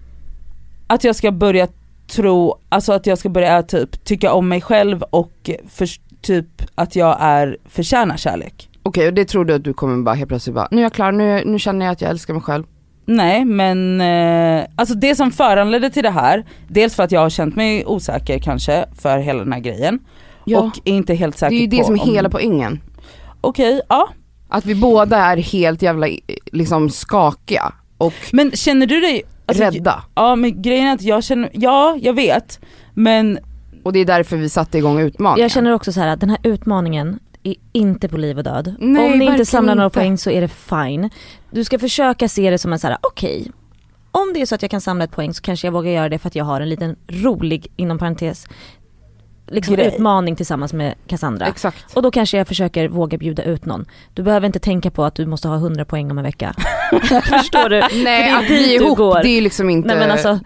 [0.89, 1.67] att jag ska börja
[2.11, 5.87] tro, alltså att jag ska börja typ tycka om mig själv och för,
[6.21, 8.66] typ att jag är förtjänar kärlek.
[8.87, 10.93] Okej och det tror du att du kommer bara helt plötsligt bara, nu är jag
[10.93, 12.63] klar, nu, nu känner jag att jag älskar mig själv.
[13.05, 17.29] Nej men, eh, alltså det som föranledde till det här, dels för att jag har
[17.29, 19.99] känt mig osäker kanske för hela den här grejen
[20.45, 22.81] och är inte helt det säker är ju det på som är om- hela poängen.
[23.41, 24.09] Okej, ja.
[24.49, 26.07] Att vi båda är helt jävla
[26.51, 30.03] liksom skakiga och Men känner du dig, alltså, rädda.
[30.15, 32.59] Ja men grejen är att jag känner, ja jag vet,
[32.93, 33.39] men
[33.83, 35.41] Och det är därför vi satte igång utmaningen.
[35.41, 38.75] Jag känner också så här att den här utmaningen är inte på liv och död.
[38.79, 39.99] Nej, Om ni inte samlar några inte.
[39.99, 41.09] poäng så är det fine.
[41.51, 43.51] Du ska försöka se det som en så här: okej,
[44.11, 46.09] om det är så att jag kan samla ett poäng så kanske jag vågar göra
[46.09, 48.47] det för att jag har en liten rolig, inom parentes,
[49.47, 49.87] liksom Grej.
[49.87, 51.47] utmaning tillsammans med Cassandra.
[51.47, 51.95] Exakt.
[51.97, 53.85] Och då kanske jag försöker våga bjuda ut någon.
[54.13, 56.53] Du behöver inte tänka på att du måste ha 100 poäng om en vecka.
[57.23, 57.81] Förstår du?
[57.81, 59.19] För Nej det är att bli ihop, går.
[59.23, 60.39] det är liksom inte, Nej men alltså,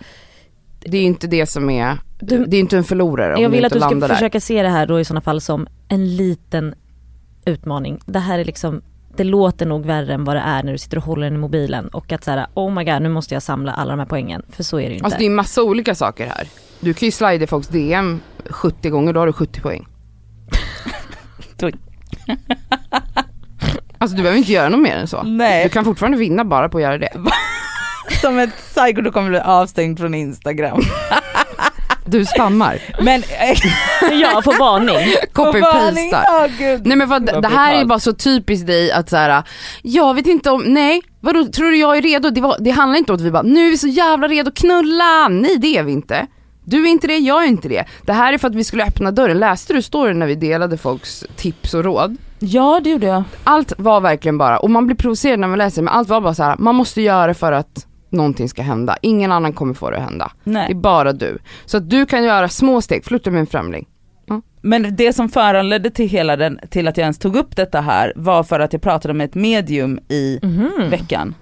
[0.79, 3.55] det är inte det som är, Du- det är inte en förlorare om jag du
[3.55, 4.07] vill att du ska där.
[4.07, 6.73] försöka se det här då i sådana fall som en liten
[7.45, 7.99] utmaning.
[8.05, 8.81] Det här är liksom,
[9.17, 11.37] det låter nog värre än vad det är när du sitter och håller den i
[11.37, 14.41] mobilen och att såhär, oh my god nu måste jag samla alla de här poängen.
[14.49, 15.05] För så är det ju inte.
[15.05, 16.47] Alltså det är massa olika saker här.
[16.79, 19.87] Du kan ju slida i folks DM 70 gånger, då har du 70 poäng.
[23.97, 25.23] Alltså du behöver inte göra något mer än så.
[25.23, 25.63] nej.
[25.63, 27.09] Du kan fortfarande vinna bara på att göra det.
[28.21, 30.81] Som ett psycho du kommer bli avstängd från instagram.
[32.11, 33.23] Du spammar, Men,
[34.21, 35.15] jag får varning.
[35.33, 36.23] copy-pastar.
[36.27, 36.85] Ja, gud.
[36.85, 39.43] Nej men vad, det här är bara så typiskt dig att så här.
[39.81, 42.29] jag vet inte om, nej, vadå tror du jag är redo?
[42.29, 44.51] Det, var, det handlar inte om att vi bara, nu är vi så jävla redo
[44.51, 46.27] knulla, nej det är vi inte.
[46.63, 47.85] Du är inte det, jag är inte det.
[48.05, 50.77] Det här är för att vi skulle öppna dörren, läste du storyn när vi delade
[50.77, 52.17] folks tips och råd?
[52.39, 53.23] Ja det gjorde jag.
[53.43, 56.33] Allt var verkligen bara, och man blir provocerad när man läser men allt var bara
[56.33, 58.97] så här: man måste göra det för att någonting ska hända.
[59.01, 60.31] Ingen annan kommer få det att hända.
[60.43, 60.75] Det är Nej.
[60.75, 61.37] bara du.
[61.65, 63.87] Så att du kan göra små steg, flirta med en främling.
[64.63, 68.13] Men det som föranledde till hela den, till att jag ens tog upp detta här
[68.15, 70.89] var för att jag pratade med ett medium i Mhm.
[70.89, 71.35] veckan.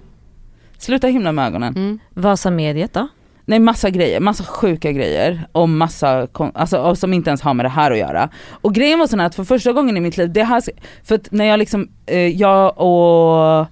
[0.78, 1.76] Sluta himla med ögonen.
[1.76, 1.98] Mm.
[2.14, 3.08] Vasamediet då?
[3.44, 7.70] Nej massa grejer, massa sjuka grejer och massa, alltså, som inte ens har med det
[7.70, 8.28] här att göra.
[8.50, 10.62] Och grejen var sån här att för första gången i mitt liv, det här,
[11.04, 13.66] för att när jag liksom, eh, jag och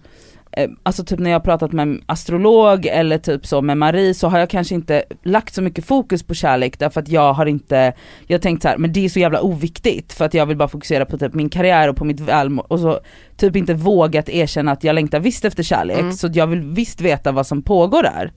[0.82, 4.28] Alltså typ när jag har pratat med en astrolog eller typ så med Marie så
[4.28, 7.92] har jag kanske inte lagt så mycket fokus på kärlek därför att jag har inte,
[8.26, 10.56] jag har tänkt så här, men det är så jävla oviktigt för att jag vill
[10.56, 13.00] bara fokusera på typ min karriär och på mitt välmående och så
[13.36, 16.12] typ inte vågat erkänna att jag längtar visst efter kärlek Mm.
[16.12, 18.32] så jag vill visst veta vad som pågår där.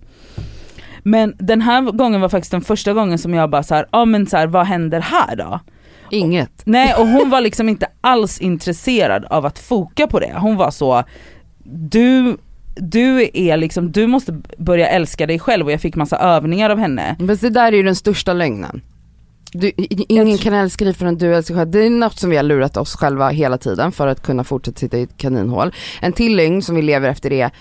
[1.04, 4.06] Men den här gången var faktiskt den första gången som jag bara så här, ja
[4.06, 5.60] men så här, vad händer här då?
[6.10, 6.62] Inget.
[6.66, 10.34] Nej och hon var liksom inte alls intresserad av att foka på det.
[10.38, 11.04] Hon var så,
[11.64, 12.38] du,
[12.76, 16.78] du är liksom, du måste börja älska dig själv och jag fick massa övningar av
[16.78, 17.16] henne.
[17.20, 18.82] Men det där är ju den största lögnen.
[19.54, 19.72] Du,
[20.08, 21.72] ingen kan älska dig förrän du älskar dig själv.
[21.72, 24.80] Det är något som vi har lurat oss själva hela tiden för att kunna fortsätta
[24.80, 25.74] sitta i ett kaninhål.
[26.02, 27.52] En till lögn som vi lever efter är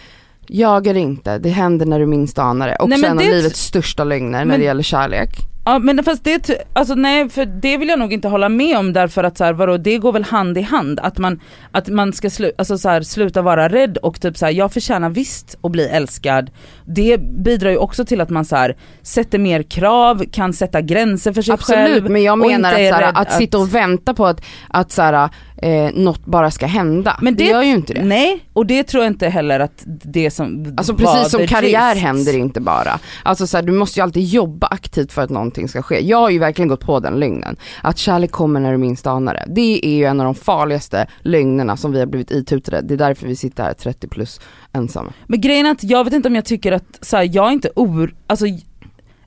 [0.46, 2.76] Jagar inte, det händer när du minst anar det.
[2.76, 5.30] Också Nej, en av livets största lögner när Men- det gäller kärlek.
[5.64, 8.92] Ja men fast det, alltså nej för det vill jag nog inte hålla med om
[8.92, 11.40] därför att så här, vadå, det går väl hand i hand att man,
[11.72, 14.72] att man ska slu, alltså så här, sluta vara rädd och typ så här, jag
[14.72, 16.50] förtjänar visst att bli älskad.
[16.84, 21.32] Det bidrar ju också till att man så här, sätter mer krav, kan sätta gränser
[21.32, 22.10] för sig Absolut, själv.
[22.10, 25.28] men jag menar att, såhär, rädd att, sitta och vänta på att, att såhär,
[25.62, 27.18] eh, något bara ska hända.
[27.22, 28.04] Men det, det- gör ju inte det.
[28.04, 32.02] Nej, och det tror jag inte heller att det som Alltså precis som karriär gist.
[32.06, 32.98] händer inte bara.
[33.22, 36.00] Alltså så här, du måste ju alltid jobba aktivt för att någonting ska ske.
[36.00, 37.56] Jag har ju verkligen gått på den lögnen.
[37.82, 39.44] Att kärlek kommer när du minst anar det.
[39.48, 42.80] Det är ju en av de farligaste lögnerna som vi har blivit itutade.
[42.80, 44.40] Det är därför vi sitter här 30 plus
[44.72, 45.12] ensamma.
[45.26, 47.52] Men grejen är att jag vet inte om jag tycker att, så här, jag är
[47.52, 48.46] inte or, alltså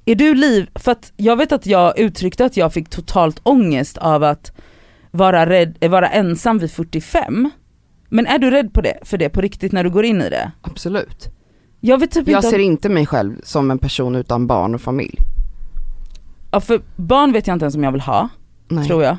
[0.05, 3.97] är du liv, för att jag vet att jag uttryckte att jag fick totalt ångest
[3.97, 4.51] av att
[5.13, 7.49] vara, rädd, eh, vara ensam vid 45.
[8.09, 10.29] Men är du rädd på det, för det på riktigt när du går in i
[10.29, 10.51] det?
[10.61, 11.29] Absolut.
[11.79, 14.75] Jag vet typ Jag inte ser om, inte mig själv som en person utan barn
[14.75, 15.17] och familj.
[16.51, 18.29] ja, för barn vet jag inte ens om jag vill ha,
[18.67, 19.17] Nej, tror jag.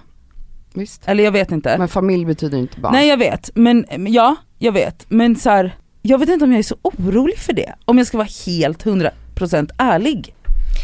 [0.75, 1.03] visst.
[1.09, 1.79] Eller jag vet inte.
[1.79, 2.93] Men familj betyder inte barn.
[2.93, 5.07] Nej jag vet, men men ja, jag vet.
[5.09, 7.75] Men så här, jag vet inte om jag är så orolig för det.
[7.85, 10.35] Om jag ska vara helt 100% ärlig.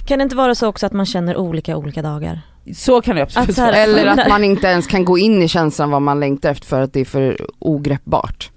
[0.06, 2.40] Kan det inte vara så också att man känner olika olika dagar?
[2.74, 3.76] Så kan det absolut vara.
[3.76, 6.80] Eller att man inte ens kan gå in i känslan vad man längtar efter för
[6.80, 8.50] att det är för ogreppbart.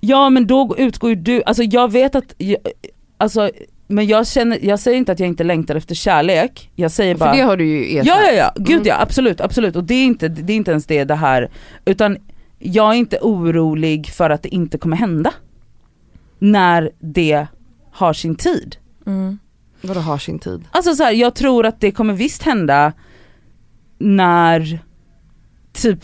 [0.00, 2.56] Ja men då utgår ju du, alltså jag vet att, jag,
[3.18, 3.50] alltså
[3.86, 7.30] men jag känner, jag säger inte att jag inte längtar efter kärlek, jag säger bara
[7.30, 8.06] För det har du ju erkänt.
[8.06, 8.86] Ja ja ja, gud Mm.
[8.86, 11.50] ja absolut, absolut och det är, inte, det är inte ens det det här,
[11.84, 12.16] utan
[12.58, 15.32] jag är inte orolig för att det inte kommer hända.
[16.38, 17.46] När det
[17.92, 18.76] har sin tid.
[19.06, 19.38] Mm.
[19.80, 20.64] Vadå har sin tid?
[20.70, 22.92] Alltså så här, jag tror att det kommer visst hända
[24.02, 24.78] när,
[25.72, 25.98] typ,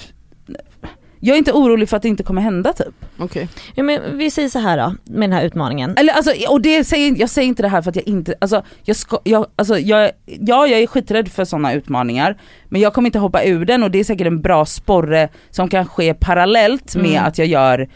[1.21, 2.95] jag är inte orolig för att det inte kommer hända typ.
[3.19, 3.49] Okej.
[3.75, 5.95] Ja, men vi säger så här då, med den här utmaningen.
[5.97, 8.63] Eller alltså, och det säger, jag säger inte det här för att jag inte, alltså
[8.83, 12.37] jag ska, jag, alltså jag, ja jag är skiträdd för sådana utmaningar
[12.69, 15.69] men jag kommer inte hoppa ur den och det är säkert en bra sporre som
[15.69, 17.25] kan ske parallellt med Mm.
[17.25, 17.89] att jag gör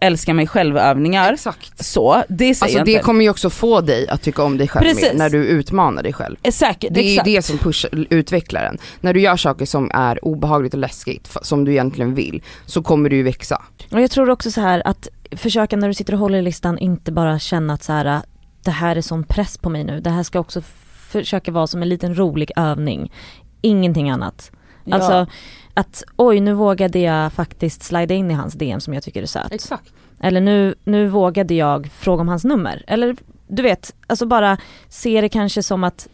[0.00, 1.32] älska mig själv övningar.
[1.32, 1.84] Exakt.
[1.84, 3.04] Så, det säger Alltså jag det inte.
[3.04, 5.02] kommer ju också få dig att tycka om dig själv Precis.
[5.12, 6.36] mer när du utmanar dig själv.
[6.42, 8.78] Är säkert, Det är ju det som pushar, utvecklar en.
[9.00, 13.10] När du gör saker som är obehagligt och läskigt, som du egentligen vill, så kommer
[13.10, 13.62] du ju växa.
[13.92, 16.78] Och jag tror också så här att försöka när du sitter och håller i listan
[16.78, 18.22] inte bara känna att så här,
[18.64, 20.00] det här är sån press på mig nu.
[20.00, 20.62] Det här ska också
[21.10, 23.12] försöka vara som en liten rolig övning.
[23.60, 24.50] Ingenting annat.
[24.84, 24.96] Ja.
[24.96, 25.26] Alltså
[25.74, 29.26] att oj nu vågade jag faktiskt slida in i hans DM som jag tycker är
[29.26, 29.52] söt.
[29.52, 29.92] Exakt.
[30.20, 32.84] Eller nu, nu vågade jag fråga om hans nummer.
[32.86, 33.16] Eller
[33.48, 34.58] du vet, alltså bara
[34.88, 36.08] se det kanske som att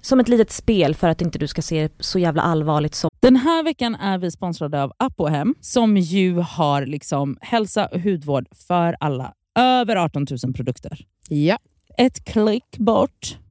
[0.00, 3.10] som ett litet spel för att inte du ska se det så jävla allvarligt som
[3.20, 8.46] Den här veckan är vi sponsrade av Apohem som ju har liksom hälsa och hudvård
[8.68, 9.32] för alla.
[9.58, 11.04] Över 18 000 produkter.
[11.28, 11.58] Ja.
[11.98, 13.36] Ett klick bort.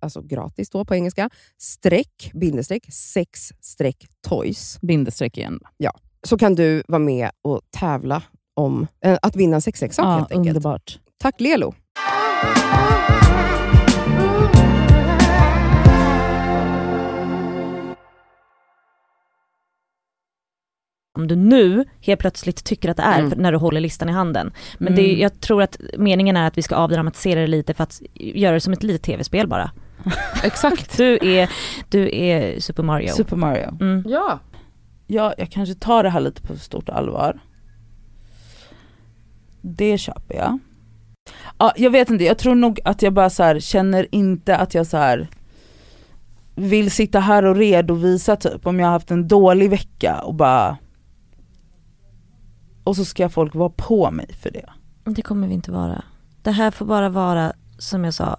[0.00, 4.78] alltså gratis då på engelska, streck, bindestreck, sex streck toys.
[4.82, 5.60] Bindestreck igen.
[6.22, 8.22] Så kan du vara med och tävla
[8.56, 10.56] om eh, att vinna en sexleksak Ja, helt enkelt.
[10.56, 10.98] underbart.
[11.18, 11.74] Tack Lelo!
[21.18, 23.38] om du nu helt plötsligt tycker att det är Mm.
[23.38, 24.52] när du håller listan i handen.
[24.78, 25.20] Men det, Mm.
[25.20, 28.60] jag tror att meningen är att vi ska avdramatisera det lite för att göra det
[28.60, 29.70] som ett litet tv-spel bara.
[30.42, 30.96] Exakt.
[30.96, 31.50] Du är,
[31.88, 33.12] du är Super Mario.
[33.12, 33.78] Super Mario.
[33.80, 34.04] Mm.
[34.08, 34.38] Ja.
[35.06, 37.40] Ja, jag kanske tar det här lite på stort allvar.
[39.60, 40.58] Det köper jag.
[41.58, 44.74] Ja, jag vet inte, jag tror nog att jag bara så här, känner inte att
[44.74, 45.28] jag så här
[46.54, 50.76] vill sitta här och redovisa typ om jag har haft en dålig vecka och bara
[52.84, 54.70] och så ska folk vara på mig för det.
[55.04, 56.04] Det kommer vi inte vara.
[56.42, 58.36] Det här får bara vara, som jag sa,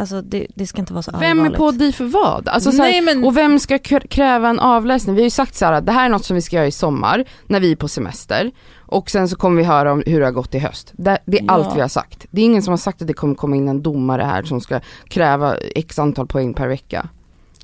[0.00, 1.56] alltså det, det ska inte vara så Vem är allvarligt.
[1.58, 2.48] på dig för vad?
[2.48, 5.14] Alltså, så här, Nej, men- Och vem ska kr- kräva en avläsning?
[5.14, 6.66] Vi har ju sagt så här, att det här är något som vi ska göra
[6.66, 8.50] i sommar, när vi är på semester.
[8.78, 10.92] Och sen så kommer vi höra om hur det har gått i höst.
[10.96, 11.52] Det, det är Ja.
[11.52, 12.26] allt vi har sagt.
[12.30, 14.60] Det är ingen som har sagt att det kommer komma in en domare här som
[14.60, 17.08] ska kräva x antal poäng per vecka.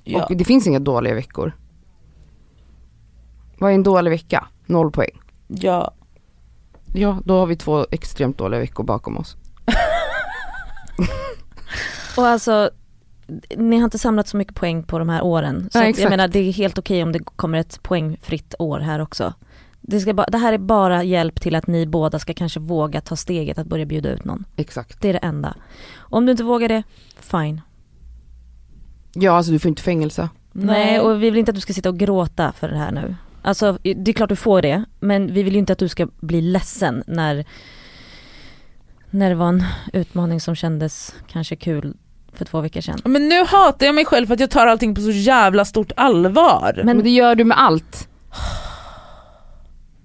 [0.05, 0.25] Ja.
[0.25, 1.53] Och det finns inga dåliga veckor.
[3.59, 4.47] Vad är en dålig vecka?
[4.67, 5.21] Noll poäng.
[5.49, 5.93] ja.
[6.95, 9.37] Ja, då har vi två extremt dåliga veckor bakom oss.
[12.17, 12.71] Och alltså,
[13.57, 15.69] ni har inte samlat så mycket poäng på de här åren.
[15.73, 19.01] Så att jag menar det är helt okej om det kommer ett poängfritt år här
[19.01, 19.35] också.
[19.81, 23.01] Det, ska bara, det här är bara hjälp till att ni båda ska kanske våga
[23.01, 24.45] ta steget att börja bjuda ut någon.
[24.57, 25.01] Exakt.
[25.01, 25.55] Det är det enda.
[25.97, 26.83] Om du inte vågar det,
[27.21, 27.61] fine.
[29.13, 30.29] Ja, alltså du får inte fängelse.
[30.53, 33.15] Nej, och vi vill inte att du ska sitta och gråta för det här nu.
[33.43, 36.09] Alltså det är klart du får det, men vi vill ju inte att du ska
[36.21, 37.45] bli ledsen när,
[39.11, 41.97] när det var en utmaning som kändes kanske kul
[42.39, 42.99] för två veckor sedan.
[43.05, 45.93] Men nu hatar jag mig själv för att jag tar allting på så jävla stort
[45.97, 46.73] allvar.
[46.77, 48.09] Men- Men det gör du med allt.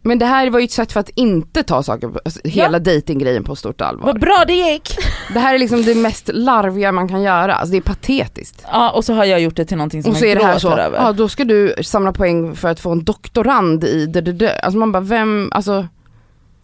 [0.03, 2.79] Men det här var ju ett sätt för att inte ta saker, på- alltså, hela
[2.79, 4.05] datinggrejen på stort allvar.
[4.05, 4.95] Vad bra det gick!
[5.33, 8.65] Det här är liksom det mest larviga man kan göra, alltså det är patetiskt.
[8.71, 10.45] Ja och så har jag gjort det till någonting som Och så jag är det
[10.45, 10.97] här så, gråter över.
[10.97, 14.59] ja då ska du samla poäng för att få en doktorand i det, det, det.
[14.59, 15.87] Alltså man bara, vem, alltså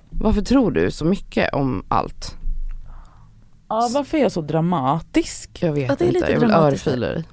[0.09, 2.36] varför tror du så mycket om allt?
[3.69, 5.63] Ja, varför är jag så dramatisk?
[5.63, 6.51] Jag vet Ja, det är inte, lite jag vill
[7.13, 7.23] dig.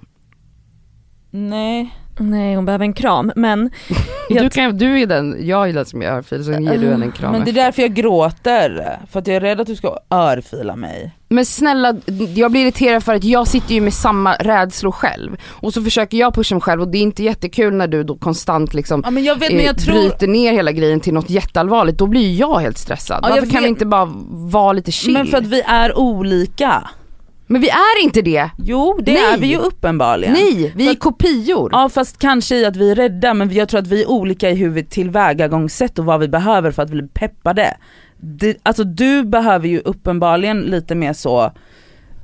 [1.31, 1.95] Nej.
[2.19, 3.71] Nej hon behöver en kram, men
[4.29, 7.05] Du, kan, du är den, jag är den som är örfil, sen ger du henne
[7.05, 7.33] en kram.
[7.33, 8.99] Men det är därför jag gråter.
[9.11, 11.13] För att jag är rädd att du ska örfila mig.
[11.29, 11.95] Men snälla,
[12.35, 15.37] jag blir irriterad för att jag sitter ju med samma rädslor själv.
[15.47, 18.17] Och så försöker jag pusha mig själv och det är inte jättekul när du då
[18.17, 19.95] konstant liksom Ja men jag vet men eh, jag tror...
[19.95, 21.99] bryter ner hela grejen till något jätteallvarligt.
[21.99, 23.21] Då blir jag helt stressad.
[23.23, 23.69] Ja, Varför kan vi vet.
[23.69, 25.13] inte bara vara lite chill?
[25.13, 26.91] Men för att vi är olika.
[27.47, 28.51] Men vi är inte det!
[28.59, 29.35] Jo det Nej.
[29.35, 30.33] är vi ju uppenbarligen.
[30.33, 31.69] Nej, vi är kopior.
[31.73, 34.51] Ja fast kanske i att vi är rädda men jag tror att vi är olika
[34.51, 37.77] i hur vi tillvägagångssätt och vad vi behöver för att bli peppade.
[38.17, 41.53] Det, alltså du behöver ju uppenbarligen lite mer så,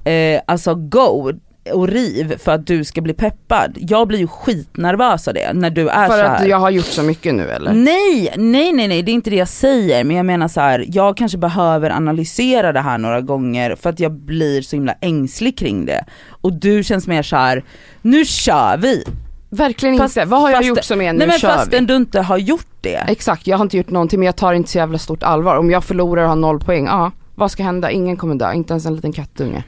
[0.04, 1.32] eh, alltså go
[1.72, 3.76] och riv för att du ska bli peppad.
[3.80, 6.46] Jag blir ju skitnervös av det när du är för så att här.
[6.46, 7.72] jag har gjort så mycket nu eller?
[7.72, 10.04] Nej, nej, nej, nej, det är inte det jag säger.
[10.04, 14.00] Men jag menar så här, jag kanske behöver analysera det här några gånger för att
[14.00, 16.04] jag blir så himla ängslig kring det.
[16.30, 17.64] Och du känns mer så här,
[18.02, 19.04] nu kör vi.
[19.50, 20.28] Verkligen Fast- inte.
[20.28, 21.86] Vad har jag gjort som är nu nej men kör fastän vi?
[21.86, 23.04] du inte har gjort det.
[23.08, 25.56] Exakt, jag har inte gjort någonting men jag tar inte så jävla stort allvar.
[25.56, 27.90] Om jag förlorar och har noll poäng, ja vad ska hända?
[27.90, 29.64] Ingen kommer dö, inte ens en liten kattunge.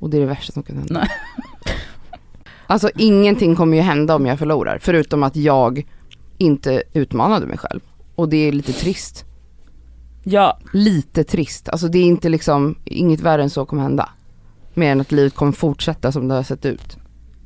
[0.00, 0.94] Och det är det värsta som kan hända.
[1.00, 1.08] Nej.
[2.66, 5.86] Alltså ingenting kommer ju hända om jag förlorar, förutom att jag
[6.38, 7.80] inte utmanade mig själv.
[8.14, 9.24] Och det är lite trist.
[10.24, 14.08] Ja, Lite trist, alltså det är inte liksom, inget värre än så kommer hända.
[14.74, 16.98] Mer än att livet kommer fortsätta som det har sett ut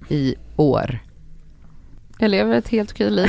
[0.08, 0.98] i år.
[2.18, 3.28] Jag lever ett helt okej liv.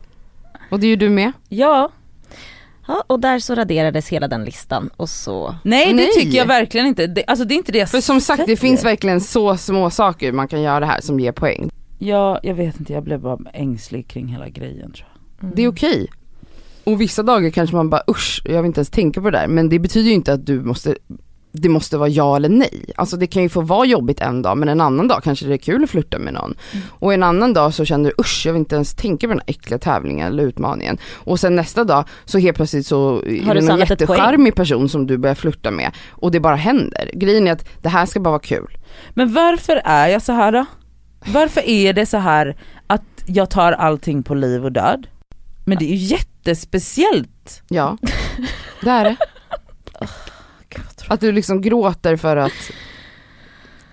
[0.70, 1.32] Och det är ju du med.
[1.48, 1.90] ja.
[2.88, 6.06] Ja, och där så raderades hela den listan och så Nej, Nej.
[6.06, 7.06] det tycker jag verkligen inte.
[7.06, 9.90] Det, alltså det är inte det jag För som sagt det finns verkligen så små
[9.90, 11.70] saker man kan göra här som ger poäng.
[11.98, 15.08] Ja, jag vet inte, jag blev bara ängslig kring hela grejen tror
[15.40, 15.56] jag.
[15.56, 16.06] Det är okej.
[16.84, 19.46] Och vissa dagar kanske man bara usch, jag vill inte ens tänka på det där.
[19.46, 20.96] Men det betyder ju inte att du måste,
[21.56, 22.84] det måste vara ja eller nej.
[22.96, 25.54] Alltså det kan ju få vara jobbigt en dag men en annan dag kanske det
[25.54, 26.54] är kul att flirta med någon.
[26.88, 29.40] Och en annan dag så känner du usch jag vill inte ens tänka på den
[29.46, 30.98] här äckliga tävlingen eller utmaningen.
[31.14, 35.18] Och sen nästa dag så helt plötsligt så är det någon jättecharmig person som du
[35.18, 35.90] börjar flirta med.
[36.10, 37.10] Och det bara händer.
[37.14, 38.78] Grejen är att det här ska bara vara kul.
[39.10, 40.64] Men varför är jag så här då?
[41.26, 45.06] Varför är det så här att jag tar allting på liv och död?
[45.64, 47.62] Men det är ju jättespeciellt.
[47.68, 47.98] Ja,
[48.80, 49.16] det är det.
[51.08, 52.70] Att du liksom gråter för att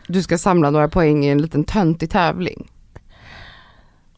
[0.07, 2.71] du ska samla några poäng i en liten töntig tävling.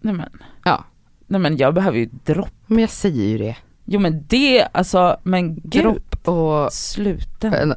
[0.02, 0.30] Nej men,
[0.66, 0.84] Ja.
[1.28, 2.54] nej men jag behöver ju dropp.
[2.68, 3.56] Men jag säger ju det.
[3.86, 5.84] Jo men det, alltså men gud.
[5.84, 6.74] Dropp och...
[6.74, 7.48] Sluta.
[7.58, 7.76] en-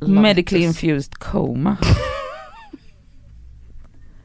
[0.00, 1.76] Medically infused coma.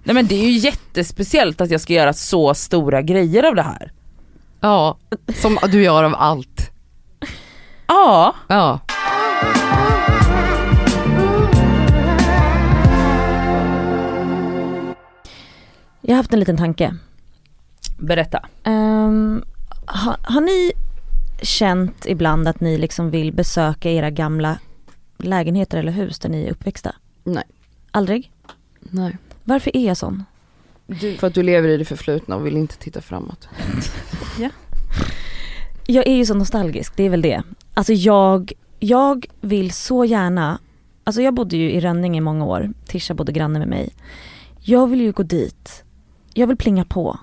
[0.04, 3.62] Nej men det är ju jättespeciellt att jag ska göra så stora grejer av det
[3.62, 3.92] här.
[4.60, 4.98] Ja,
[5.36, 6.70] som du gör av allt.
[7.88, 8.80] Ja, Ja.
[16.06, 16.96] Jag har haft en liten tanke.
[17.98, 18.46] berätta.
[18.64, 19.44] Ehm,
[19.86, 20.72] har, har ni
[21.42, 24.60] känt ibland att ni liksom vill besöka era gamla
[25.18, 26.96] lägenheter eller hus där ni är uppväxta?
[27.24, 27.44] Nej.
[27.92, 28.32] Aldrig?
[28.80, 29.18] Nej.
[29.44, 30.24] Varför är jag sån?
[31.20, 33.48] För att du lever i det förflutna och vill inte titta framåt.
[35.86, 37.44] Jag är ju så nostalgisk, det är väl det.
[37.74, 40.60] Alltså jag, jag vill så gärna,
[41.04, 43.90] alltså jag bodde ju i Rönninge i många år, Tisha bodde granne med mig.
[44.60, 45.83] Jag vill ju gå dit,
[46.34, 47.20] jag vill plinga på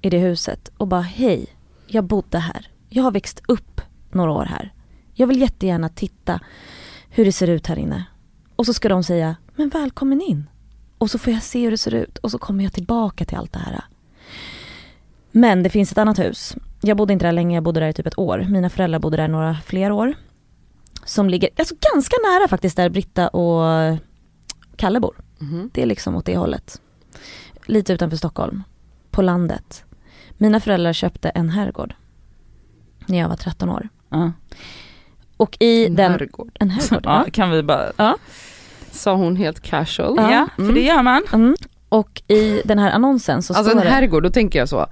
[0.00, 1.46] i det huset och bara hej,
[1.86, 2.66] jag bodde här.
[2.88, 3.80] Jag har växt upp
[4.12, 4.72] några år här.
[5.12, 6.40] Jag vill jättegärna titta
[7.08, 8.04] hur det ser ut här inne.
[8.56, 10.48] Och så ska de säga, men välkommen in.
[10.98, 13.36] Och så får jag se hur det ser ut och så kommer jag tillbaka till
[13.36, 13.84] allt det här.
[15.30, 16.56] Men det finns ett annat hus.
[16.80, 18.46] Jag bodde inte där länge, jag bodde där i typ ett år.
[18.50, 20.14] Mina föräldrar bodde där några fler år.
[21.04, 23.98] Som ligger alltså ganska nära faktiskt där Britta och
[24.76, 25.16] Kalle bor.
[25.38, 25.70] Mhm.
[25.74, 26.80] Det är liksom åt det hållet.
[27.66, 28.62] Lite utanför Stockholm.
[29.10, 29.84] På landet.
[30.38, 31.94] Mina föräldrar köpte en herrgård.
[33.06, 33.88] När jag var 13 år.
[34.08, 34.32] Ja.
[35.36, 36.12] Och i En den...
[36.12, 36.50] herrgård.
[36.60, 37.30] En herrgård, Ja, ja.
[37.32, 38.16] kan vi bara,
[38.90, 40.14] Sa hon helt casual.
[40.16, 40.32] Ja.
[40.32, 40.74] ja, för Mm.
[40.74, 41.22] det gör man.
[41.32, 41.56] Mm.
[41.88, 43.90] Och i den här annonsen så Alltså står en Mm.
[43.92, 43.94] det...
[44.00, 44.86] herrgård, då tänker jag så.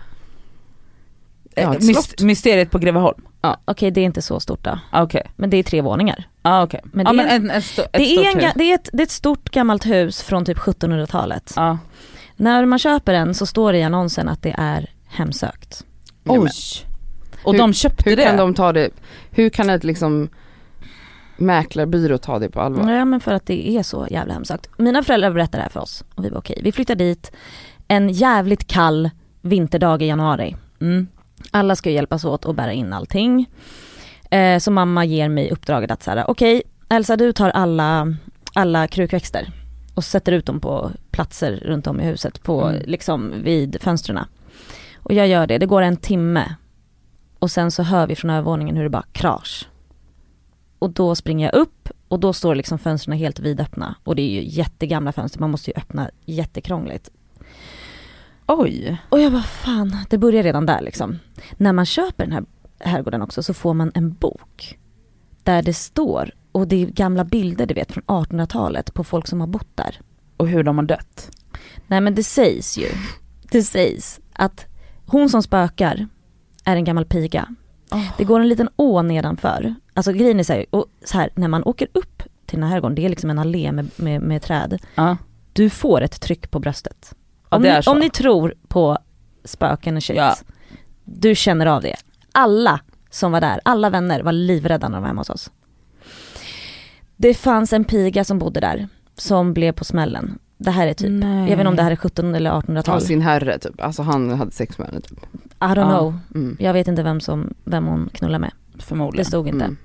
[1.54, 2.20] Ja, slott.
[2.20, 3.22] mysteriet på Greveholm?
[3.64, 4.78] Okej det är inte så stort då.
[4.90, 6.28] Ah, Okej, Men det är tre våningar.
[6.42, 6.66] ah.
[6.84, 8.52] Men ja, det är men en, en ett Det är, stort en, ga- hus.
[8.56, 11.52] det, är ett, det är ett stort gammalt hus från typ 1700-talet.
[11.56, 11.78] Ja.
[12.36, 15.84] När man köper den så står det i annonsen att det är hemsökt.
[16.24, 16.48] Oj.
[17.44, 18.24] Och Hur- de köpte Hur det?
[18.24, 18.90] kan de ta det,
[19.30, 20.28] hur kan ett liksom
[21.36, 22.92] mäklarbyrå ta det på allvar?
[22.92, 24.68] Ja men för att det är så jävla hemsökt.
[24.78, 26.60] Mina föräldrar berättade det här för oss och vi var okej.
[26.62, 27.32] Vi flyttade dit
[27.88, 29.10] en jävligt kall
[29.40, 30.56] vinterdag i januari.
[30.80, 31.06] Mm.
[31.50, 33.46] Alla ska hjälpas åt att bära in allting.
[34.30, 38.14] Eh, så mamma ger mig uppdraget att säga okej Elsa du tar alla,
[38.54, 39.52] alla krukväxter
[39.94, 42.82] och sätter ut dem på platser runt om i huset på Mm.
[42.86, 44.18] liksom vid fönstren.
[44.96, 46.54] Och jag gör det, det går en timme
[47.38, 49.68] och sen så hör vi från övervåningen hur det bara krasch.
[50.78, 54.30] Och då springer jag upp och då står liksom fönstren helt vidöppna och det är
[54.30, 57.10] ju jättegamla fönster, man måste ju öppna jättekrångligt.
[58.46, 58.96] Oj.
[59.08, 61.18] Och jag bara fan, det börjar redan där liksom.
[61.56, 62.44] När man köper den här
[62.78, 64.78] herrgården också så får man en bok.
[65.42, 69.40] Där det står, och det är gamla bilder du vet från 1800-talet på folk som
[69.40, 70.00] har bott där.
[70.36, 71.30] Och hur de har dött.
[71.86, 72.88] Nej men det sägs ju,
[73.50, 74.66] det sägs att
[75.06, 76.08] hon som spökar
[76.64, 77.48] är en gammal piga.
[78.18, 79.74] Det går en liten å nedanför.
[79.94, 82.70] Alltså grejen är så här, och så här, när man åker upp till den här
[82.70, 84.82] herrgården, det är liksom en allé med, med, med träd.
[84.94, 85.16] Ja.
[85.52, 87.14] Du får ett tryck på bröstet.
[87.48, 88.98] Om, ni, om ni tror på
[89.44, 90.34] spöken och shit, Ja.
[91.04, 91.96] du känner av det.
[92.32, 92.80] Alla
[93.10, 95.50] som var där, alla vänner var livrädda när de var hemma hos oss.
[97.16, 100.38] Det fanns en piga som bodde där, som blev på smällen.
[100.58, 101.38] Det här är typ, Nej.
[101.50, 102.98] jag vet inte om det här är 17 eller Av 1800-tal.
[102.98, 105.18] I sin herre typ, alltså han hade sex med henne typ.
[105.58, 105.98] don't Ja.
[105.98, 106.18] know.
[106.34, 106.56] Mm.
[106.60, 108.52] Jag vet inte vem, som, vem hon knullar med.
[108.74, 109.24] Det Förmodligen.
[109.26, 109.64] stod inte.
[109.64, 109.76] Mm.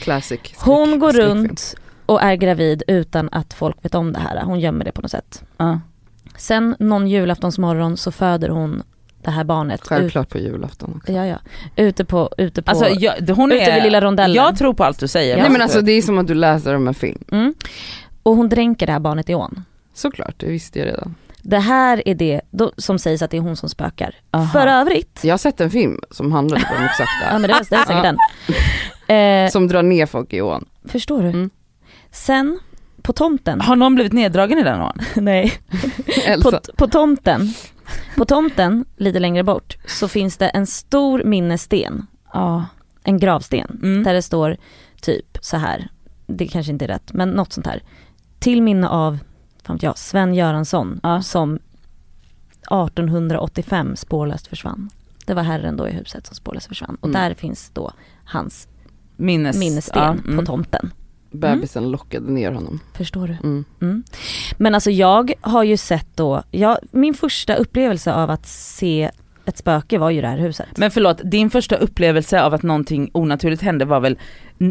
[0.00, 0.40] Classic.
[0.40, 1.38] skräck- Hon går skräckfilm.
[1.38, 1.74] runt
[2.06, 4.42] och är gravid utan att folk vet om det här.
[4.44, 5.44] Hon gömmer det på något sätt.
[5.56, 5.80] Ja.
[6.36, 8.82] Sen någon julaftonsmorgon så föder hon
[9.26, 9.80] det här barnet.
[9.80, 11.12] Ut, Självklart på julafton också.
[11.12, 11.36] ja, ja.
[11.76, 14.34] Ute på, ute på, Alltså jag, hon ute är, vid lilla rondellen.
[14.36, 15.36] jag tror på allt du säger.
[15.36, 17.24] Nej men alltså det är som att du läser om en film.
[17.32, 17.54] Mm.
[18.22, 19.64] Och hon dränker det här barnet i ån.
[19.94, 21.14] Såklart, det visste jag redan.
[21.42, 24.14] Det här är det då, som sägs att det är hon som spökar.
[24.30, 24.46] Aha.
[24.52, 27.48] För övrigt, Jag har sett en film som handlar om exakt det ja men det
[27.48, 28.02] var, det var säkert Ja.
[28.02, 28.16] den.
[29.16, 30.64] Eh, Som drar ner folk i ån.
[30.88, 31.28] förstår du?
[31.28, 31.50] Mm.
[32.10, 32.58] Sen,
[33.02, 34.98] på tomten, Har någon blivit neddragen i den ån?
[35.14, 35.52] nej,
[36.42, 37.54] på, på tomten,
[38.16, 42.64] på tomten lite längre bort så finns det en stor minnessten, Ja.
[43.02, 44.02] en gravsten, Mm.
[44.04, 44.56] där det står
[45.00, 45.88] typ så här.
[46.26, 47.82] det kanske inte är rätt, men något sånt här.
[48.38, 49.18] Till minne av,
[49.62, 51.22] fan jag, Sven Göransson Ja.
[51.22, 51.58] som
[52.70, 54.90] 1885 spårlöst försvann.
[55.26, 57.20] Det var herren då i huset som spårlöst försvann och Mm.
[57.22, 57.92] där finns då
[58.24, 58.68] hans
[59.16, 60.46] Minnes, minnessten ja, på mm.
[60.46, 60.90] tomten.
[61.30, 62.80] Bebisen lockade ner honom.
[62.96, 63.36] Förstår du?
[63.48, 63.64] Mm.
[63.82, 64.02] Mm.
[64.58, 69.10] Men alltså jag har ju sett då, jag, min första upplevelse av att se
[69.44, 70.66] ett spöke var ju det här huset.
[70.76, 74.18] Men förlåt, din första upplevelse av att någonting onaturligt hände var väl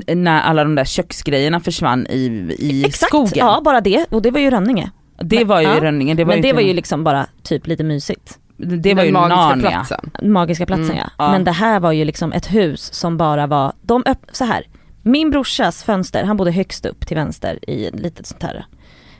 [0.07, 2.25] när alla de där köksgrejerna försvann i,
[2.59, 3.31] i Exakt, skogen?
[3.35, 4.91] ja bara det och det var ju Rönninge.
[5.19, 5.77] Det var ju ja.
[5.77, 8.39] i Rönningen, det var Men ju det inte- var ju liksom bara typ lite mysigt.
[8.57, 9.69] det var Den ju magiska Narnia.
[9.69, 10.11] platsen.
[10.23, 11.09] Magiska platsen Mm, ja.
[11.17, 11.31] ja.
[11.31, 14.63] Men det här var ju liksom ett hus som bara var, de öpp- så här.
[15.07, 18.65] Min brorsas fönster, han bodde högst upp till vänster i ett litet sånt här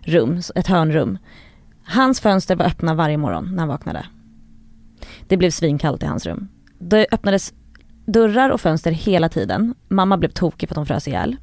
[0.01, 1.17] rum, ett hörnrum.
[1.83, 4.05] Hans fönster var öppna varje morgon när han vaknade.
[5.27, 6.47] Det blev svinkallt i hans rum.
[6.79, 7.53] Det öppnades
[8.05, 9.75] dörrar och fönster hela tiden.
[9.87, 11.35] Mamma blev tokig för att hon frös ihjäl.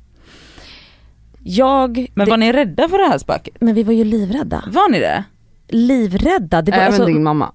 [1.43, 3.57] Jag, Men det, var ni rädda för det här spöket?
[3.61, 4.64] men vi var ju livrädda.
[4.66, 5.24] Var ni det?
[5.68, 6.62] Livrädda.
[6.62, 7.53] Det var, Även alltså, din mamma.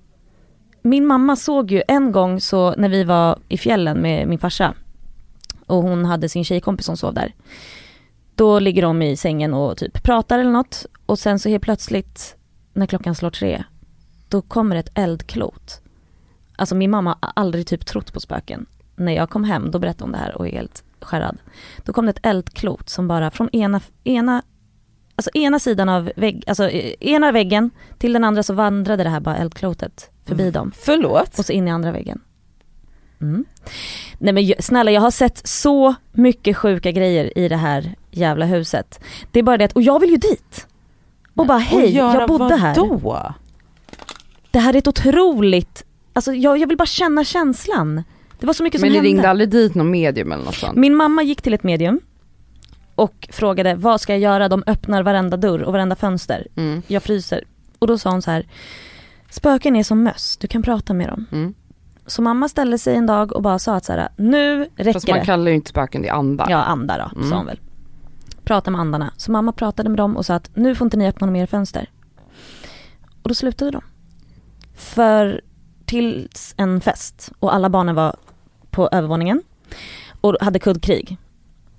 [0.82, 4.74] min mamma såg ju en gång så när vi var i fjällen med min farsa
[5.68, 7.34] och hon hade sin tjejkompis som sov där.
[8.36, 12.36] Då ligger de i sängen och typ pratar eller något och sen så helt plötsligt
[12.74, 13.64] när klockan slår tre
[14.30, 15.82] då kommer ett eldklot.
[16.56, 18.66] Alltså min mamma har aldrig typ trott på spöken.
[18.96, 21.38] När jag kom hem då berättade hon det här och är helt skärrad.
[21.84, 24.44] Då kom det ett eldklot som bara från ena, ena
[25.16, 29.10] Alltså ena sidan av vägg, alltså eh, ena väggen till den andra så vandrade det
[29.10, 30.72] här bara eldklotet förbi dem.
[30.76, 31.40] Förlåt?
[31.40, 32.22] Och så in i andra väggen.
[33.22, 33.46] Mm.
[34.18, 39.00] Nej men snälla jag har sett så mycket sjuka grejer i det här jävla huset.
[39.32, 40.68] Det är bara det att, och jag vill ju dit.
[41.36, 42.76] Och bara hej, jag bodde här.
[42.76, 43.34] Då?
[44.52, 48.04] Det här är ett otroligt, alltså jag, jag vill bara känna känslan.
[48.40, 49.10] Det var så mycket som Men ni hände.
[49.10, 50.76] ringde aldrig dit någon medium eller något sånt?
[50.78, 52.00] Min mamma gick till ett medium
[52.96, 56.48] och frågade vad ska jag göra, de öppnar varenda dörr och varenda fönster.
[56.56, 56.82] Mm.
[56.88, 57.44] Jag fryser.
[57.80, 58.46] Och då sa hon så här,
[59.30, 61.26] spöken är som möss, du kan prata med dem.
[61.32, 61.54] Mm.
[62.08, 65.08] Så mamma ställde sig en dag och bara sa att så här, nu räcker Fast
[65.08, 65.26] man det.
[65.26, 66.48] kallar ju inte spöken, det andar.
[66.50, 67.30] Ja, andar då, Mm.
[67.30, 67.60] sa hon väl.
[68.44, 69.14] Prata med andarna.
[69.18, 71.46] Så mamma pratade med dem och sa att nu får inte ni öppna några mer
[71.46, 71.90] fönster.
[73.24, 73.82] Och då slutade de.
[74.76, 75.42] För
[75.86, 78.16] till en fest och alla barnen var
[78.72, 79.42] på övervåningen
[80.22, 81.18] och hade kuddkrig.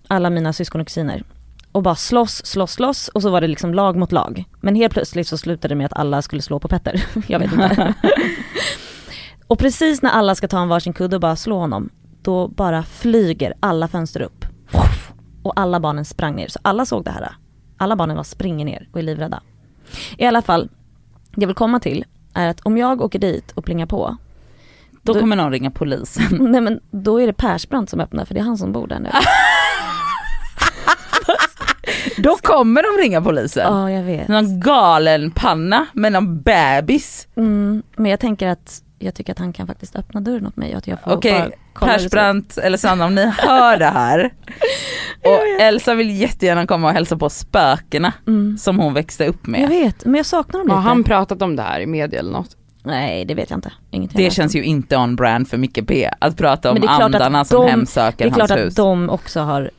[0.08, 1.22] Alla mina syskon och kusiner.
[1.72, 4.44] Och bara slåss, slåss, slåss och så var det liksom lag mot lag.
[4.60, 7.04] Men helt plötsligt så slutade det med att alla skulle slå på Petter.
[7.28, 7.94] Jag vet inte.
[9.48, 11.90] och precis när alla ska ta en varsin kudde och bara slå honom,
[12.22, 14.44] då bara flyger alla fönster upp.
[15.42, 16.48] Och alla barnen sprang ner.
[16.48, 17.32] Så alla såg det här.
[17.76, 19.42] Alla barnen var springer ner och är livrädda.
[20.16, 20.68] I alla fall,
[21.34, 24.16] det jag vill komma till är att om jag åker dit och plingar på,
[25.02, 26.24] Då Då- kommer någon ringa polisen.
[26.52, 28.98] nej men då är det Persbrandt som öppnar för det är han som bor där
[29.00, 29.10] nu.
[32.18, 33.62] Då kommer de ringa polisen.
[33.72, 34.28] Ja jag vet.
[34.28, 37.28] Någon galen panna med någon bebis.
[37.36, 40.72] Mm, men jag tänker att jag tycker att han kan faktiskt öppna dörren åt mig
[40.72, 41.80] och att jag får Okej, ut.
[41.80, 44.32] Persbrandt eller Sanna om ni hör det här.
[45.24, 48.58] Och Elsa vill jättegärna komma och hälsa på spökena Mm.
[48.58, 49.68] som hon växte upp Jag med.
[49.68, 50.88] vet, men jag saknar dem Har lite.
[50.88, 52.56] han pratat om det här i media eller något?
[52.82, 53.72] Nej det vet jag inte.
[53.90, 56.80] Ingenting Det jag känns ju inte on brand för Micke P att prata om Men
[56.82, 58.74] det är klart att andarna som de- hemsöker Det är klart hans att hus.
[58.74, 59.70] de också har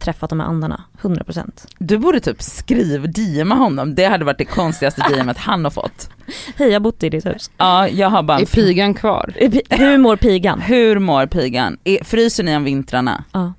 [0.00, 1.66] träffat de här andarna, 100%.
[1.78, 6.10] Du borde typ skriva, DMa honom, det hade varit det konstigaste DMet han har fått.
[6.56, 7.50] Hej jag har bott i ditt hus.
[7.56, 9.34] Ja, jag har bara Är pigan kvar?
[9.70, 10.60] Hur mår pigan?
[10.60, 11.78] Hur mår pigan?
[12.02, 13.24] Fryser ni om vintrarna?
[13.32, 13.52] Ja.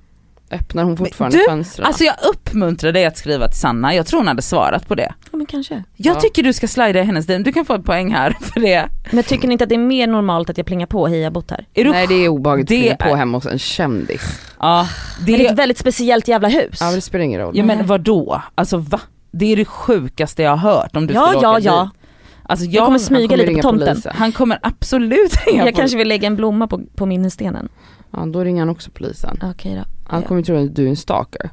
[0.50, 1.86] Öppnar hon fortfarande Du, fönstren?
[1.86, 5.14] Alltså jag uppmuntrar dig att skriva till Sanna, jag tror hon hade svarat på det.
[5.32, 5.82] ja men kanske.
[5.96, 6.20] Jag Ja.
[6.20, 8.88] tycker du ska slida i hennes DM, du kan få ett poäng här för det.
[9.10, 11.32] Men tycker ni inte att det är mer normalt att jag plingar på hej jag
[11.32, 11.66] bott här?
[11.74, 14.40] Är Nej det är obehagligt Det att springa på är- hemma hos en kändis.
[14.60, 14.88] Ja,
[15.26, 16.76] Det är det, ett väldigt speciellt jävla hus.
[16.80, 17.56] Ja men det spelar ingen roll.
[17.56, 18.42] ja men vadå?
[18.54, 19.00] Alltså va?
[19.30, 21.82] Det är det sjukaste jag har hört om du ja, skulle ja, åka ja.
[21.82, 22.02] dit.
[22.48, 23.88] Alltså jag, Jag kommer Han smyga kommer lite på tomten.
[23.88, 24.12] polisen.
[24.16, 27.68] han kommer absolut ringa Jag på- kanske vill lägga en blomma på, på minnesstenen.
[28.10, 29.38] Ja då ringer han också polisen.
[29.42, 29.84] Okej då.
[30.08, 30.28] Han Ja.
[30.28, 31.50] kommer tro att du är en stalker.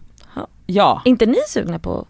[0.66, 1.02] Ja.
[1.06, 2.08] Är inte ni sugna på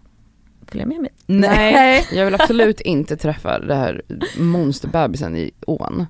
[0.62, 1.12] att följa med mig?
[1.26, 2.06] Nej.
[2.14, 4.02] Jag vill absolut inte träffa det här
[4.38, 6.06] monsterbebisen i ån.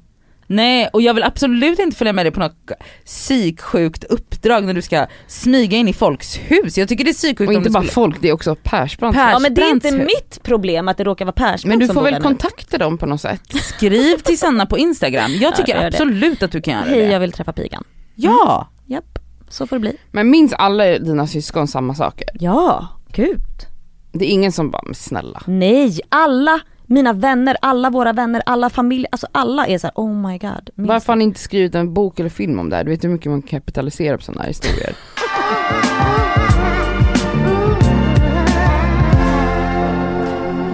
[0.47, 2.71] Nej, och jag vill absolut inte följa med dig på något
[3.05, 6.77] psyksjukt uppdrag när du ska smyga in i folks hus.
[6.77, 7.91] Jag tycker det är psyksjukt Och om inte du bara skulle...
[7.91, 9.17] folk, det är också Persbrandt.
[9.17, 11.85] Per- Ja men det är inte mitt problem att det råkar vara Persbrandt Men du
[11.85, 12.19] som får bor väl nu.
[12.21, 13.41] kontakta dem på något sätt?
[13.61, 15.31] Skriv till Sanna på Instagram.
[15.41, 15.87] Jag tycker gör det.
[15.87, 17.11] absolut att du kan göra Hej det.
[17.13, 17.83] jag vill träffa pigan.
[18.15, 18.67] Ja!
[18.85, 19.97] Japp, så får det bli.
[20.11, 22.27] Men minns alla dina syskon samma saker?
[22.33, 23.41] Ja, gud.
[24.11, 25.41] Det är ingen som bara, men snälla.
[25.45, 30.13] Nej, alla mina vänner, alla våra vänner, alla familjer, alltså alla är så här: oh
[30.13, 30.69] my god.
[30.75, 32.83] minns Varför har ni inte skrivit en bok eller film om det här?
[32.83, 34.95] Du vet hur mycket man kapitaliserar på sådana här historier.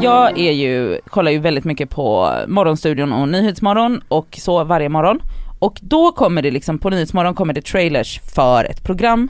[0.01, 5.19] Jag är ju, kollar ju väldigt mycket på Morgonstudion och Nyhetsmorgon och så varje morgon.
[5.59, 9.29] Och då kommer det liksom, på Nyhetsmorgon kommer det trailers för ett program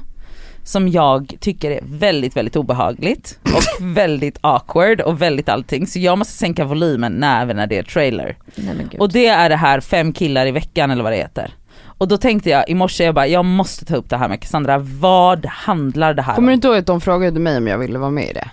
[0.64, 5.88] som jag tycker är väldigt, väldigt obehagligt och väldigt awkward och väldigt allting.
[5.88, 8.38] Så jag måste sänka volymen även när det är trailer.
[8.56, 8.88] Nej.
[9.00, 11.54] Och det är det här fem killar i veckan eller vad det heter.
[11.84, 14.42] Och då tänkte jag i morse, jag bara, jag måste ta upp det här med
[14.42, 16.56] Cassandra, vad handlar det här Kommer du om?
[16.56, 18.50] inte ihåg att de frågade mig om jag ville vara med i det?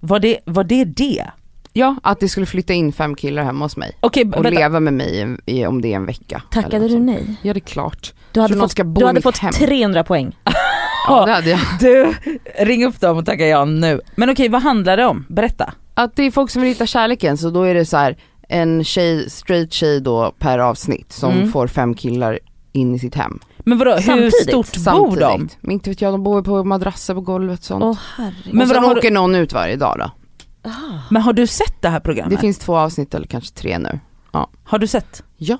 [0.00, 1.24] Var det, var det det?
[1.78, 4.50] Ja, att det skulle flytta in fem killar hemma hos mig Okej, och vänta.
[4.50, 6.42] leva med mig i, i, om det är en vecka.
[6.50, 7.36] Tackade du nej?
[7.42, 8.12] Ja det är klart.
[8.32, 9.52] Du hade Så fått, ska bo du hade fått hem.
[9.52, 10.36] 300 poäng.
[11.08, 11.60] Ja, det hade jag.
[11.80, 12.14] Du,
[12.64, 14.00] ring upp dem och tacka ja nu.
[14.16, 15.24] Men okej, vad handlar det om?
[15.28, 15.74] Berätta.
[15.94, 18.16] Att det är folk som vill hitta kärleken så då är det så här
[18.48, 21.52] en tjej, straight tjej då per avsnitt som Mm.
[21.52, 22.38] får fem killar
[22.72, 23.38] in i sitt hem.
[23.58, 24.48] Men vadå, hur Samtidigt?
[24.48, 25.48] stort bor de?
[25.60, 27.84] Men inte vet jag, de bor på madrasser på golvet och sånt.
[27.84, 27.98] Åh.
[28.50, 30.10] Men och sen vadå, har du- åker någon ut varje dag då.
[30.66, 30.98] Ah.
[31.10, 32.30] Men har du sett det här programmet?
[32.30, 34.00] Det finns två avsnitt eller kanske tre nu.
[34.64, 35.22] Har du sett?
[35.36, 35.58] Ja.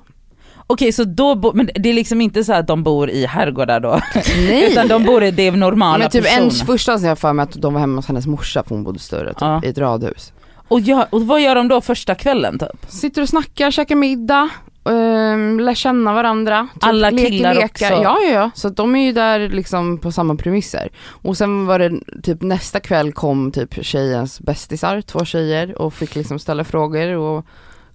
[0.69, 3.79] Okej så då, bo- men det är liksom inte så att de bor i herrgårdar
[3.79, 3.99] då?
[4.37, 4.71] Nej!
[4.71, 6.65] Utan de bor i det normala Men typ en personer.
[6.65, 8.83] första avsnitt har jag för mig att de var hemma hos hennes morsa för hon
[8.83, 9.61] bodde större typ, Ja.
[9.63, 10.33] i ett radhus.
[10.67, 12.85] Och, ja, och vad gör de då första kvällen typ?
[12.91, 14.49] Sitter och snackar, käkar middag,
[14.83, 16.67] um, lär känna varandra.
[16.73, 17.85] Typ, Alla killar också?
[17.85, 20.89] Ja ja ja, så de är ju där liksom på samma premisser.
[21.07, 26.15] Och sen var det typ nästa kväll kom typ tjejens bästisar, två tjejer och fick
[26.15, 27.45] liksom ställa frågor och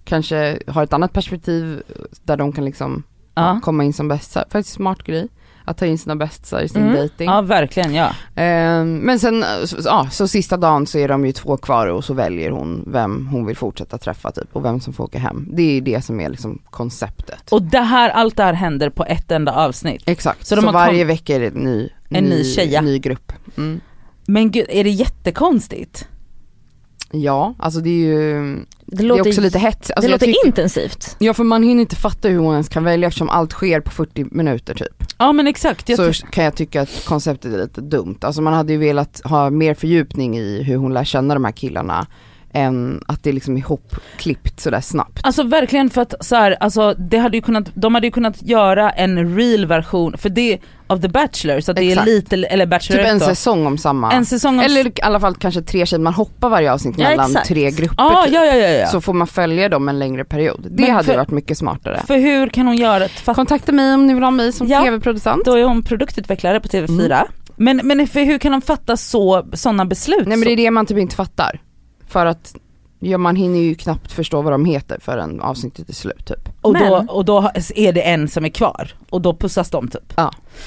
[0.03, 1.81] kanske ha ett annat perspektiv
[2.23, 3.03] där de kan liksom
[3.35, 4.45] Ja, komma in som bästisar.
[4.49, 5.27] Faktiskt smart grej.
[5.65, 6.95] Att ta in sina bästisar i sin Mm.
[6.95, 7.27] dating.
[7.29, 8.09] ja verkligen ja.
[8.35, 9.45] Ehm, men sen,
[9.85, 13.27] ja, så sista dagen så är de ju två kvar och så väljer hon vem
[13.27, 15.47] hon vill fortsätta träffa typ och vem som får åka hem.
[15.51, 17.51] Det är det som är liksom konceptet.
[17.51, 20.03] Och det här, allt det här händer på ett enda avsnitt.
[20.05, 22.81] Exakt, Så så, varje vecka är det en ny, En ny tjeja.
[22.81, 23.31] ny grupp.
[23.57, 23.81] Mm.
[24.27, 26.07] Men gud, är det jättekonstigt?
[27.15, 29.75] Ja, alltså det är ju, Det det är låter, också lite hett.
[29.95, 31.15] Alltså det låter tycker- intensivt.
[31.19, 33.91] Ja för man hinner inte fatta hur hon ens kan välja eftersom allt sker på
[33.91, 35.03] 40 minuter typ.
[35.17, 35.89] Ja men exakt.
[35.89, 38.17] Jag så kan jag tycka att konceptet är lite dumt.
[38.21, 41.51] Alltså man hade ju velat ha mer fördjupning i hur hon lär känna de här
[41.51, 42.07] killarna.
[42.53, 45.19] Än att det är liksom ihopklippt sådär snabbt.
[45.23, 48.41] Alltså verkligen för att så här, alltså det hade ju kunnat, de hade ju kunnat
[48.43, 52.65] göra en real version, för det av The Bachelor, så att det är lite, eller
[52.65, 53.25] Typ Bachelorette en då.
[53.25, 54.65] säsong om samma, En säsong om...
[54.65, 57.47] eller i alla fall kanske tre tjejer, man hoppar varje avsnitt Ja, mellan exakt.
[57.47, 58.33] tre grupper ah, typ.
[58.33, 58.87] ja, ja, ja, ja.
[58.87, 60.67] Så får man följa dem en längre period.
[60.69, 62.01] Det Men hade för- varit mycket smartare.
[62.07, 63.35] För hur kan hon göra fatt...
[63.35, 64.83] Kontakta mig om ni vill ha mig som Ja.
[64.83, 65.45] tv-producent.
[65.45, 67.05] Då är hon produktutvecklare på TV4.
[67.05, 67.27] Mm.
[67.55, 70.27] Men, men för hur kan de fatta så, sådana beslut?
[70.27, 71.61] Nej men det är det man typ inte fattar.
[72.13, 72.55] För att
[72.99, 76.49] ja, man hinner ju knappt förstå vad de heter förrän avsnittet är slut typ.
[76.61, 80.13] och, då, och då är det en som är kvar och då pussas de typ.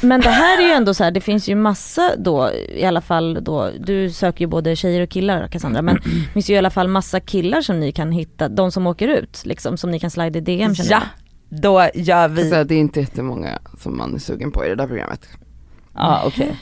[0.01, 3.01] Men det här är ju ändå så här, det finns ju massa då, i alla
[3.01, 6.59] fall då, du söker ju både tjejer och killar Cassandra, men det finns ju i
[6.59, 10.01] alla fall massa killar som ni kan hitta, de som åker ut liksom, som ni
[10.01, 11.03] kan slida i DM känner Ja,
[11.49, 11.61] jag.
[11.63, 12.51] då gör vi...
[12.51, 15.29] Så det är inte jättemånga som man är sugen på i det där programmet.
[15.95, 16.57] Ja okej.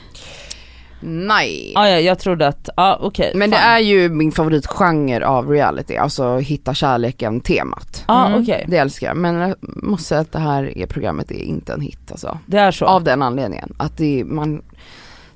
[1.06, 1.72] Nej.
[1.76, 3.32] Ah, ja, jag trodde att, ja ah, okej.
[3.34, 3.66] Men det fine.
[3.66, 8.04] är ju min favoritgenre av reality, alltså hitta kärleken temat.
[8.08, 8.42] Ja Mm.
[8.42, 11.72] okej, Det älskar jag, men jag måste säga att det här är programmet är inte
[11.72, 12.38] en hit alltså.
[12.46, 12.86] det är så.
[12.86, 14.62] Av den anledningen, att det, man,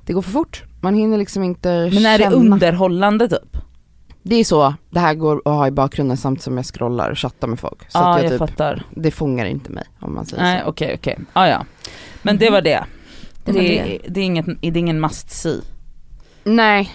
[0.05, 0.63] det går för fort.
[0.81, 2.35] Man hinner liksom inte Men är det känna.
[2.35, 3.57] underhållande typ?
[4.23, 7.17] Det är så, det här går att ha i bakgrunden samtidigt som jag scrollar och
[7.19, 7.79] chattar med folk.
[7.91, 8.83] Så Ja att jag jag typ, fattar.
[8.95, 10.69] det fångar inte mig om man säger Nej så.
[10.69, 11.65] okej okej, ah, ja.
[12.21, 12.83] Men det var det.
[13.53, 15.61] Det Det, är, det är inget, det är ingen must see.
[16.43, 16.91] Nej,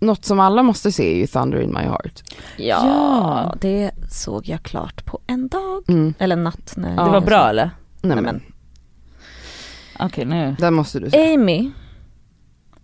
[0.00, 2.22] något som alla måste se är ju Thunder in my heart.
[2.56, 3.54] Ja, Ja.
[3.60, 6.14] det såg jag klart på en dag, Mm.
[6.18, 6.74] eller natt.
[6.76, 7.70] När Det var bra eller?
[8.02, 8.42] Nej, Nej, men,
[9.98, 11.34] Okej nu, den måste du se.
[11.34, 11.70] Amy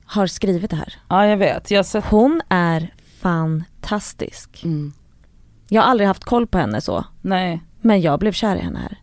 [0.05, 0.95] har skrivit det här.
[1.09, 4.65] ja jag vet, jag har sett, Hon är fantastisk.
[4.65, 4.93] Mm.
[5.69, 7.61] Jag har aldrig haft koll på henne så, nej.
[7.81, 8.99] men jag blev kär i henne här.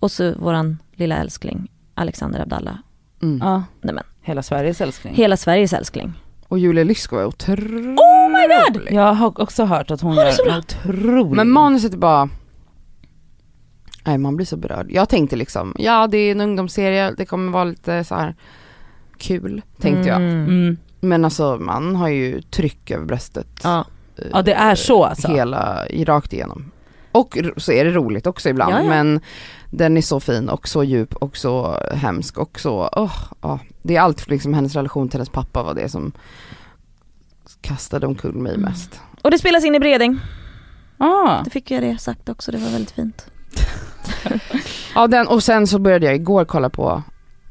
[0.00, 2.76] Och så våran lilla älskling, Alexander Abdallah.
[3.22, 3.38] Mm.
[3.42, 5.14] Ja, Nej men, hela Sveriges älskling.
[5.14, 6.12] hela Sveriges älskling.
[6.48, 7.98] Och Julia Lyskova är otrolig.
[7.98, 8.46] Oh my
[8.78, 8.88] god!
[8.90, 11.36] Jag har också hört att hon, Hon är en otrolig.
[11.36, 12.28] Men manuset är bara
[14.06, 14.86] Nej man blir så berörd.
[14.90, 18.34] Jag tänkte liksom, ja det är en ungdomsserie, det kommer vara lite så här
[19.18, 20.16] kul, tänkte jag.
[20.16, 20.44] Mm.
[20.44, 20.76] Mm.
[21.00, 23.60] Men alltså man har ju tryck över bröstet.
[23.62, 23.84] Ja.
[24.18, 25.28] eh, Ja det är så alltså.
[25.28, 26.70] Hela, i- rakt igenom.
[27.12, 28.88] Och så är det roligt också ibland Ja, ja.
[28.88, 29.20] men
[29.76, 33.58] den är så fin och så djup och så hemsk och så, åh, ja.
[33.82, 36.12] Det är allt liksom hennes relation till hennes pappa var det som
[37.60, 38.64] kastade omkull mig Mm.
[38.70, 39.00] mest.
[39.22, 40.18] Och det spelas in i Bredäng.
[40.98, 41.42] Ah.
[41.44, 43.26] Det fick jag det sagt också, det var väldigt fint.
[44.94, 47.02] Ja den, och sen så började jag igår kolla på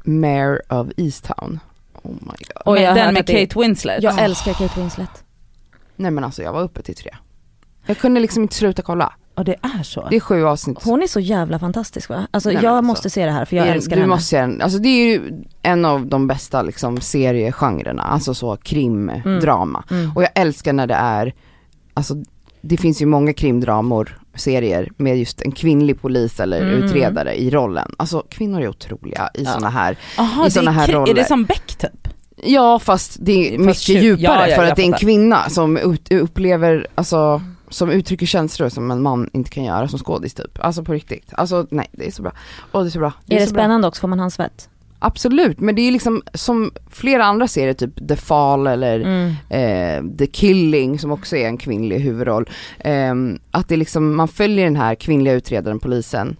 [0.04, 1.60] Mayor of Easttown.
[2.02, 2.62] Oh my god.
[2.64, 4.02] Och den med Kate Winslet.
[4.02, 4.22] Jag Ah.
[4.22, 5.24] älskar Kate Winslet.
[5.96, 7.10] Nej men alltså jag var uppe till tre.
[7.86, 9.12] Jag kunde liksom inte sluta kolla.
[9.36, 10.06] Ja det är så.
[10.10, 10.78] Det är sju avsnitt.
[10.84, 12.26] Hon är så jävla fantastisk va?
[12.30, 14.14] Alltså Nej, jag alltså, måste se det här för jag är- älskar du henne.
[14.14, 14.60] måste se den.
[14.60, 19.40] Alltså det är ju en av de bästa liksom seriegenrerna, alltså så krim, Mm.
[19.90, 20.12] Mm.
[20.16, 21.34] Och jag älskar när det är,
[21.94, 22.14] alltså
[22.60, 26.82] det finns ju många krimdramor, serier med just en kvinnlig polis eller Mm.
[26.82, 27.94] utredare i rollen.
[27.98, 29.50] Alltså kvinnor är otroliga i Ja.
[29.50, 31.14] sådana här, Aha, i såna här kri- är roller.
[31.14, 32.08] det som Beck typ?
[32.36, 35.48] ja fast det är Fast mycket djupare ja, ja, för att det är en kvinna
[35.50, 37.42] som ut, upplever, alltså
[37.74, 40.58] som uttrycker känslor som en man inte kan göra som skådis typ.
[40.64, 41.30] Alltså på riktigt.
[41.32, 42.32] Alltså nej det är så bra.
[42.72, 43.12] Åh det är så bra.
[43.28, 43.62] Är det så bra.
[43.62, 44.68] spännande också, får man handsvett?
[44.98, 49.30] Absolut, men det är liksom som flera andra serier, typ The Fall eller Mm.
[49.48, 52.48] eh, The Killing som också är en kvinnlig huvudroll.
[52.78, 53.14] Eh,
[53.50, 56.36] att det liksom, man följer den här kvinnliga utredaren, polisen.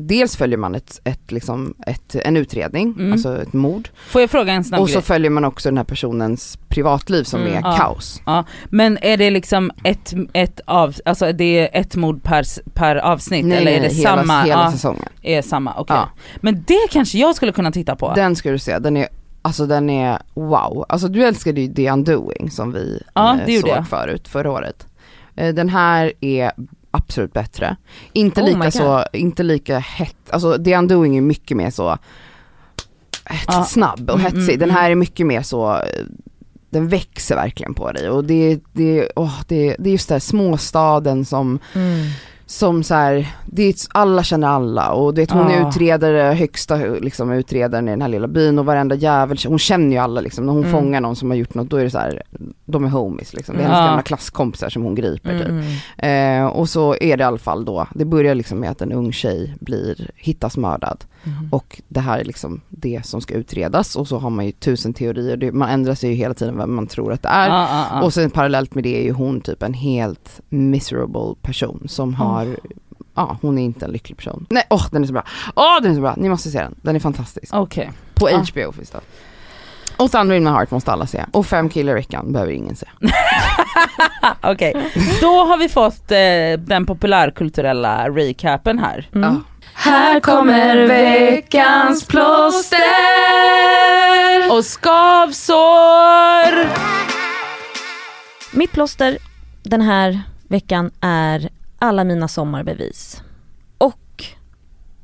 [0.00, 3.12] Dels följer man ett, ett, liksom, ett, en utredning, Mm.
[3.12, 3.88] alltså ett mord.
[4.08, 5.02] Får jag fråga en snabb Och så grej?
[5.02, 7.52] följer man också den här personens privatliv som Mm.
[7.54, 7.76] är Ja.
[7.76, 8.22] kaos.
[8.26, 12.44] Ja, men är det liksom ett, ett av, alltså det är ett mord per,
[12.74, 14.42] per avsnitt eller är det hela, samma?
[14.42, 15.08] hela ja, säsongen.
[15.22, 15.96] är samma, okej.
[15.96, 16.08] Ja.
[16.36, 18.12] Men det kanske jag skulle kunna titta på.
[18.14, 19.08] Den ska du se, den är,
[19.42, 20.84] alltså den är wow.
[20.88, 23.88] Alltså du älskade ju The Undoing som vi Ja, eh, såg jag.
[23.88, 24.86] förut, förra året.
[25.36, 26.52] Eh, Den här är
[26.90, 27.76] absolut bättre.
[28.12, 31.98] Inte Oh lika så, inte lika hett, alltså The Undoing är mycket mer så
[33.46, 33.64] Ja.
[33.64, 34.54] snabb och Mm, hetsig.
[34.54, 34.76] mm, Den mm.
[34.82, 35.82] här är mycket mer så,
[36.70, 40.20] den växer verkligen på dig och det, det, åh, det, det är just det här
[40.20, 42.06] småstaden som Mm.
[42.50, 46.76] Som så här, det är, alla känner alla och du vet hon är utredare, högsta
[46.76, 50.46] liksom, utredaren i den här lilla byn och varenda jävel, hon känner ju alla liksom.
[50.46, 50.72] När hon Mm.
[50.72, 52.22] fångar någon som har gjort något då är det så här,
[52.64, 53.56] de är homies liksom.
[53.56, 53.86] Det är hennes Ah.
[53.86, 55.48] gamla klasskompisar som hon griper typ.
[55.48, 56.44] Mm.
[56.44, 58.92] Eh, och så är det i alla fall då, det börjar liksom med att en
[58.92, 61.48] ung tjej blir, hittas mördad Mm.
[61.52, 64.92] och det här är liksom det som ska utredas och så har man ju tusen
[64.94, 67.48] teorier, det, man ändrar sig ju hela tiden vem man tror att det är.
[67.48, 68.02] Ja, ja, ja.
[68.02, 72.56] Och sen parallellt med det är ju hon typ en helt miserable person som har,
[73.14, 74.46] ja hon är inte en lycklig person.
[74.50, 75.22] Nej, åh den är så bra.
[75.56, 77.54] Åh den är så bra, ni måste se den, den är fantastisk.
[77.54, 77.90] Okej.
[78.14, 78.36] På Ja.
[78.52, 79.00] HBO finns det.
[79.96, 81.24] Och Thunder in my heart måste alla se.
[81.32, 82.86] Och fem killar i veckan behöver ingen se.
[84.42, 84.72] Okej,
[85.20, 89.08] då har vi fått eh, den populärkulturella recapen här.
[89.14, 89.34] Mm.
[89.34, 89.40] Ja.
[89.80, 92.78] Här kommer veckans plåster.
[94.50, 96.68] Och skavsår!
[98.56, 99.18] Mitt plåster
[99.62, 101.48] den här veckan är
[101.78, 103.22] alla mina sommarbevis.
[103.78, 104.24] Och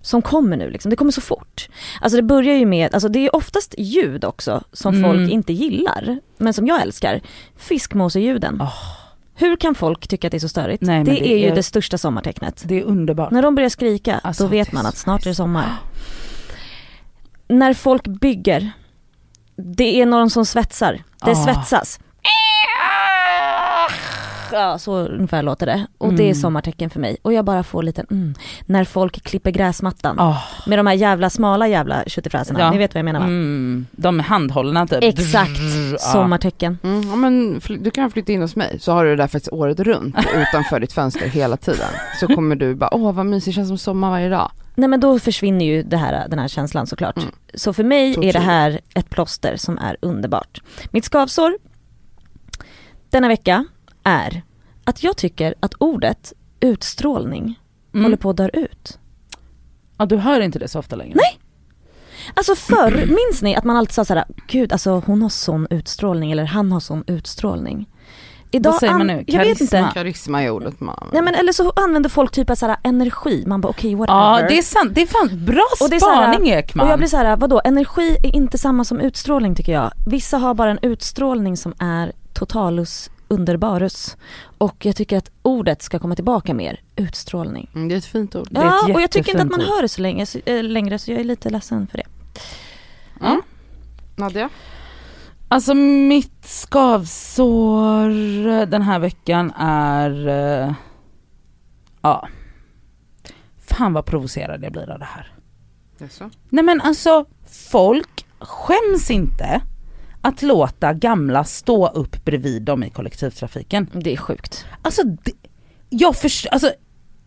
[0.02, 1.68] som kommer nu liksom, det kommer så fort.
[2.00, 5.10] Alltså det börjar ju med, alltså det är oftast ljud också som Mm.
[5.10, 7.20] folk inte gillar, men som jag älskar.
[7.56, 8.58] Fiskmåseljuden.
[8.60, 9.03] Åh.
[9.36, 10.82] Hur kan folk tycka att det är så störigt?
[10.82, 12.62] Nej, det, det är ju är- det största sommartecknet.
[12.66, 13.30] Det är underbart.
[13.30, 15.72] När de börjar skrika, Alltså, då vet man att snart är det sommar.
[17.48, 18.70] När folk bygger,
[19.56, 21.34] det är någon som svetsar, det Ah.
[21.44, 22.00] svetsas.
[24.54, 25.86] Ja, så ungefär låter det.
[25.98, 26.34] Och det är Mm.
[26.34, 27.16] sommartecken för mig.
[27.22, 28.34] Och jag bara får lite mm.
[28.66, 32.60] När folk klipper gräsmattan Åh, med de här jävla smala jävla tjuttifräserna.
[32.60, 32.70] Ja.
[32.70, 33.26] Ni vet vad jag menar va?
[33.26, 35.02] mm, de är handhållna typ.
[35.04, 35.50] Exakt,
[35.92, 35.98] Ja.
[35.98, 36.78] sommartecken.
[36.82, 39.52] Mm, ja, men du kan flytta in hos mig så har du det där faktiskt
[39.52, 41.88] året runt utanför ditt fönster hela tiden.
[42.20, 44.50] Så kommer du bara, åh vad mysigt, det känns som sommar varje dag.
[44.74, 47.16] Nej men då försvinner ju det här, den här känslan såklart.
[47.16, 47.28] Mm.
[47.54, 48.32] Så för mig är Tortyr.
[48.32, 50.60] det här ett plåster som är underbart.
[50.90, 51.54] Mitt skavsår
[53.10, 53.64] denna vecka
[54.04, 54.42] är
[54.84, 57.60] att jag tycker att ordet utstrålning
[57.94, 58.04] Mm.
[58.04, 58.98] håller på att dö ut.
[59.98, 61.14] Ja du hör inte det så ofta längre.
[61.14, 61.38] Nej.
[62.34, 66.32] Alltså förr, minns ni att man alltid sa såhär, gud alltså hon har sån utstrålning
[66.32, 67.88] eller han har sån utstrålning.
[68.60, 69.24] Vad säger man an- nu?
[69.26, 69.78] Jag vet Karisma?
[69.78, 69.90] inte.
[69.94, 73.68] Karisma är ordet man Nej men eller så använder folk typ såhär energi, man bara
[73.68, 74.18] okej whatever.
[74.20, 76.86] Ja det är sant, det är fan bra Och det är spaning Ekman.
[76.86, 79.90] Och jag blir så här, vadå, energi är inte samma som utstrålning tycker jag.
[80.06, 84.16] Vissa har bara en utstrålning som är totalus underbarus.
[84.58, 87.70] Och jag tycker att ordet ska komma tillbaka mer, utstrålning.
[87.74, 88.48] Mm, det är ett fint ord.
[88.50, 91.10] Ja, och jag tycker inte att man hör det så länge, så, äh, längre så
[91.10, 92.06] jag är lite ledsen för det.
[93.20, 93.40] Ja.
[94.16, 94.48] Nadja?
[95.48, 98.08] Alltså mitt skavsår
[98.66, 100.72] den här veckan är, eh,
[102.02, 102.28] ja.
[103.58, 105.32] Fan vad provocerad jag blir av det här.
[105.98, 106.30] Jaså?
[106.48, 107.24] Nej men alltså,
[107.70, 109.62] folk skäms inte
[110.24, 113.90] att låta gamla stå upp bredvid dem i kollektivtrafiken.
[113.92, 114.66] Det är sjukt.
[114.82, 115.32] Alltså, det,
[115.88, 116.72] jag, först, alltså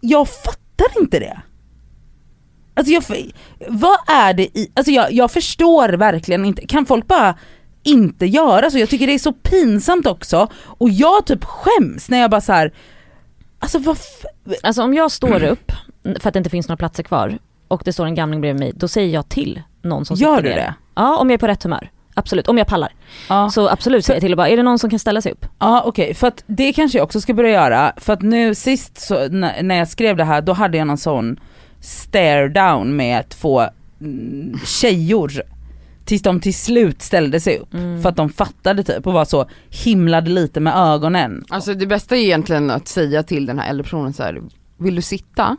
[0.02, 1.42] jag fattar inte det.
[2.74, 3.04] Alltså jag,
[3.68, 7.36] vad är det i, alltså jag, jag förstår verkligen inte, kan folk bara
[7.84, 8.78] inte göra så?
[8.78, 12.54] Jag tycker det är så pinsamt också och jag typ skäms när jag bara så
[12.54, 12.74] här.
[13.60, 13.98] alltså vad
[14.64, 15.72] Alltså om jag står upp
[16.20, 17.38] för att det inte finns några platser kvar
[17.68, 20.50] och det står en gamling bredvid mig, då säger jag till någon som Gör sitter
[20.50, 20.62] du ner.
[20.62, 20.74] det?
[20.96, 21.92] Ja, om jag är på rätt humör.
[22.18, 22.94] Absolut, om jag pallar.
[23.30, 23.50] Ja.
[23.50, 25.46] Så absolut säger jag till och bara, är det någon som kan ställa sig upp?
[25.60, 27.94] Ja okej, för att det kanske jag också ska börja göra.
[27.98, 30.98] För att nu sist så, när, när jag skrev det här då hade jag någon
[30.98, 31.40] sån
[31.82, 33.64] stare down med två
[34.02, 35.32] mm, tjejor.
[36.06, 37.74] Tills de till slut ställde sig upp.
[37.74, 38.02] Mm.
[38.02, 41.46] För att de fattade typ och var så himlade lite med ögonen.
[41.50, 44.42] Alltså det bästa är egentligen att säga till den här äldre personen så här,
[44.78, 45.58] vill du sitta?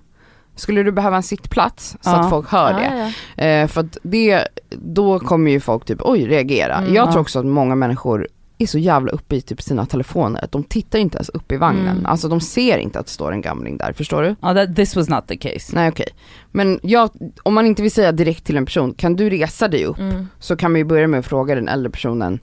[0.58, 2.16] Skulle du behöva en sittplats så Ja.
[2.16, 3.12] att folk hör Ja, det?
[3.36, 3.44] ja.
[3.44, 6.74] Eh, för att det, då kommer ju folk typ oj reagera.
[6.74, 7.12] Mm, jag ja.
[7.12, 8.28] tror också att många människor
[8.60, 11.56] är så jävla uppe i typ sina telefoner att de tittar inte ens upp i
[11.56, 11.88] vagnen.
[11.96, 12.06] Mm.
[12.06, 14.36] Alltså de ser inte att det står en gamling där, förstår du?
[14.42, 15.72] Ja, that, this was not the case.
[15.74, 16.08] Nej okej.
[16.52, 17.10] Men jag,
[17.42, 19.98] om man inte vill säga direkt till en person, kan du resa dig upp?
[19.98, 20.28] Mm.
[20.38, 22.38] Så kan man ju börja med att fråga den äldre personen,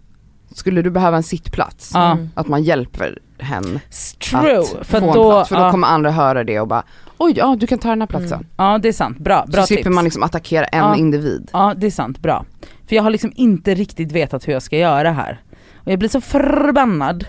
[0.53, 1.95] skulle du behöva en sittplats?
[1.95, 2.29] Mm.
[2.35, 3.79] Att man hjälper hen
[4.29, 6.83] True, att för få en då, plats, för då kommer andra höra det och bara
[7.17, 8.37] oj ja du kan ta den här platsen.
[8.39, 8.47] Mm.
[8.57, 9.95] ja det är sant, bra, bra så slipper tips.
[9.95, 10.95] man liksom attackera en Ja.
[10.95, 11.49] individ.
[11.53, 12.45] Ja det är sant, bra.
[12.87, 15.41] För jag har liksom inte riktigt vetat hur jag ska göra här.
[15.75, 17.25] Och jag blir så förbannad.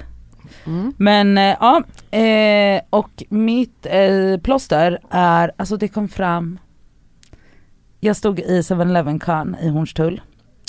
[0.66, 0.92] Mm.
[0.96, 1.82] Men eh, ja,
[2.18, 6.58] eh, och mitt eh, plåster är, alltså det kom fram,
[8.00, 10.20] jag stod i 7-Eleven kan i Hornstull,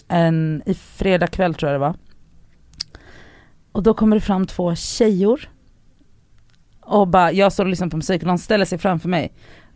[0.08, 1.96] en, i fredag kväll tror jag det var.
[3.72, 5.50] Och då kommer det fram två tjejor.
[6.88, 9.32] Och bara, jag står och lyssnar på musik och de ställer sig framför mig.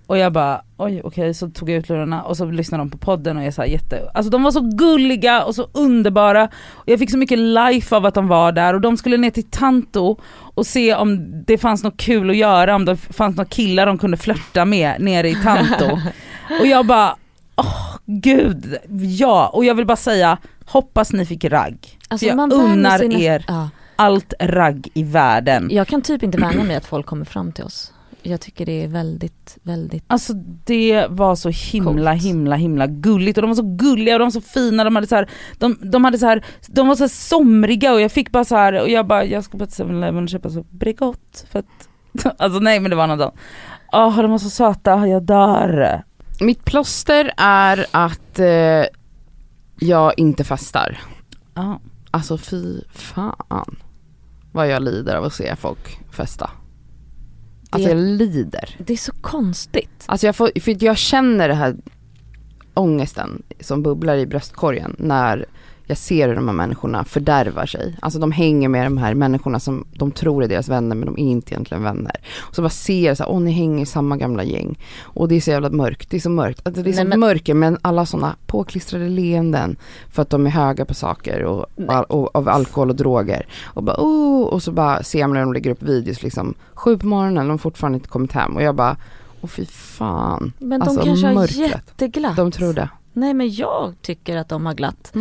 [0.07, 2.97] Och jag bara, oj okej, så tog jag ut lurarna och så lyssnade de på
[2.97, 6.49] podden och jag sa jätte, alltså de var så gulliga och så underbara.
[6.71, 9.29] Och jag fick så mycket life av att de var där och de skulle ner
[9.29, 10.17] till Tanto
[10.55, 13.97] och se om det fanns något kul att göra, om det fanns några killar de
[13.97, 15.85] kunde flörta med nere i Tanto.
[16.61, 17.15] och jag bara,
[17.55, 18.77] åh gud,
[19.19, 19.47] ja.
[19.53, 21.77] Och jag vill bara säga, hoppas ni fick ragg.
[22.07, 23.69] Alltså, jag unnar näst- er Ja.
[24.01, 25.69] Allt ragg i världen.
[25.71, 27.93] Jag kan typ inte vänja mig att folk kommer fram till oss.
[28.23, 30.33] Jag tycker det är väldigt, väldigt Alltså
[30.65, 32.23] det var så himla Coolt.
[32.23, 35.07] himla himla gulligt och de var så gulliga och de var så fina, de hade
[35.07, 38.31] så här, de, de hade så här, de var så här somriga och jag fick
[38.31, 41.45] bara så här och jag bara, jag ska på ett 7-Eleven och köpa så Bregott
[41.51, 41.89] för att,
[42.37, 43.35] alltså nej men det var något sånt.
[43.93, 46.03] Åh de var så söta, jag dör.
[46.41, 48.85] Mitt plåster är att eh,
[49.79, 50.99] jag inte fastar.
[51.53, 51.79] Ja.
[52.11, 53.75] Alltså fy fan.
[54.51, 56.49] Vad jag lider av att se folk festa.
[57.69, 58.75] Alltså Det- jag lider.
[58.77, 60.03] Det är så konstigt.
[60.05, 61.75] Alltså jag, får, för jag känner det här
[62.73, 65.45] ångesten som bubblar i bröstkorgen när
[65.85, 67.97] jag ser hur de här människorna fördärvar sig.
[68.01, 71.17] Alltså de hänger med de här människorna som de tror är deras vänner men de
[71.17, 72.15] är inte egentligen vänner.
[72.39, 74.79] Och så bara ser jag så här, åh ni hänger i samma gamla gäng.
[75.01, 76.61] Och det är så jävla mörkt, det är så mörkt.
[76.67, 79.75] Alltså, det är så men- mörker men alla sådana påklistrade leenden
[80.11, 83.45] för att de är höga på saker och, och, och av alkohol och droger.
[83.63, 86.97] Och bara oh, och så bara ser man när de lägger upp videos liksom sju
[86.97, 88.97] på morgonen, de har fortfarande inte kommit hem och jag bara,
[89.41, 90.53] åh fy fan.
[90.59, 91.71] Men Alltså, de kanske har mörkret.
[91.71, 92.35] jätteglatt.
[92.35, 92.89] De tror det.
[93.13, 95.11] Nej men jag tycker att de har glatt.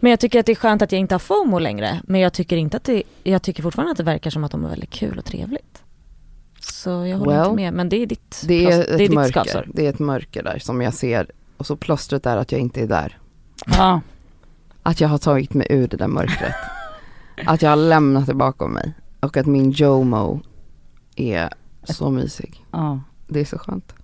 [0.00, 2.00] Men jag tycker att det är skönt att jag inte har FOMO längre.
[2.04, 4.62] Men jag tycker inte att det, jag tycker fortfarande att det verkar som att de
[4.62, 5.82] har väldigt kul och trevligt.
[6.60, 7.72] Så jag håller Well, inte med.
[7.74, 9.68] Men det är ditt, Det är plåster- ett det är ditt mörker, skavsår.
[9.74, 12.80] det är ett mörker där som jag ser och så plåstret är att jag inte
[12.82, 13.18] är där.
[13.66, 14.00] Ja.
[14.82, 16.54] Att jag har tagit mig ur det där mörkret.
[17.46, 20.40] att jag har lämnat det bakom mig och att min Jomo
[21.16, 21.48] är
[21.84, 22.64] så mysig.
[22.70, 23.00] ja.
[23.28, 23.94] Det är så skönt.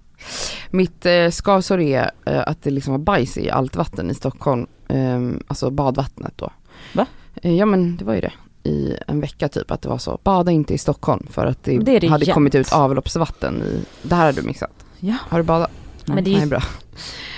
[0.71, 4.66] Mitt eh, skavsår är eh, att det liksom var bajs i allt vatten i Stockholm,
[4.89, 6.51] Ehm, alltså badvattnet då.
[6.95, 7.07] Va?
[7.43, 10.18] Eh, ja men det var ju det i en vecka typ att det var så,
[10.25, 12.35] bada inte i Stockholm för att det, Det det hade jämt.
[12.35, 14.71] kommit ut avloppsvatten i, det här har du missat.
[14.99, 15.14] Ja.
[15.29, 15.71] Har du badat?
[16.05, 16.62] Men det är Nej ju bra.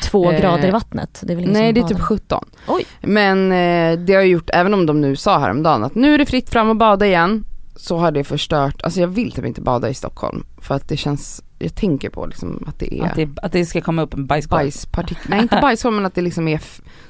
[0.02, 1.20] två Eh, grader i vattnet.
[1.22, 1.94] Det är väl Nej det är badar.
[1.94, 2.44] typ 17.
[2.68, 2.84] Oj.
[3.02, 6.26] Men eh, det har gjort, även om de nu sa häromdagen att nu är det
[6.26, 7.44] fritt fram och bada igen,
[7.76, 10.96] så har det förstört, alltså jag vill typ inte bada i Stockholm för att det
[10.96, 14.14] känns, jag tänker på liksom att det är Att, det, att det ska komma upp
[14.14, 14.58] en bajskorv.
[14.58, 16.60] bajspartiklar, nej inte bajskorv men att det liksom är,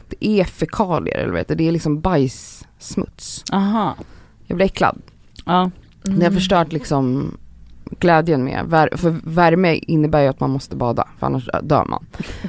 [0.09, 3.44] det är fekalier eller vad det, det är liksom bajssmuts.
[3.53, 3.96] Aha.
[4.46, 5.03] Jag blir äcklad.
[5.44, 5.70] Ja.
[6.07, 6.18] Mm.
[6.18, 7.36] Det har förstört liksom
[7.98, 12.07] glädjen med, vär, för värme innebär ju att man måste bada för annars dör man.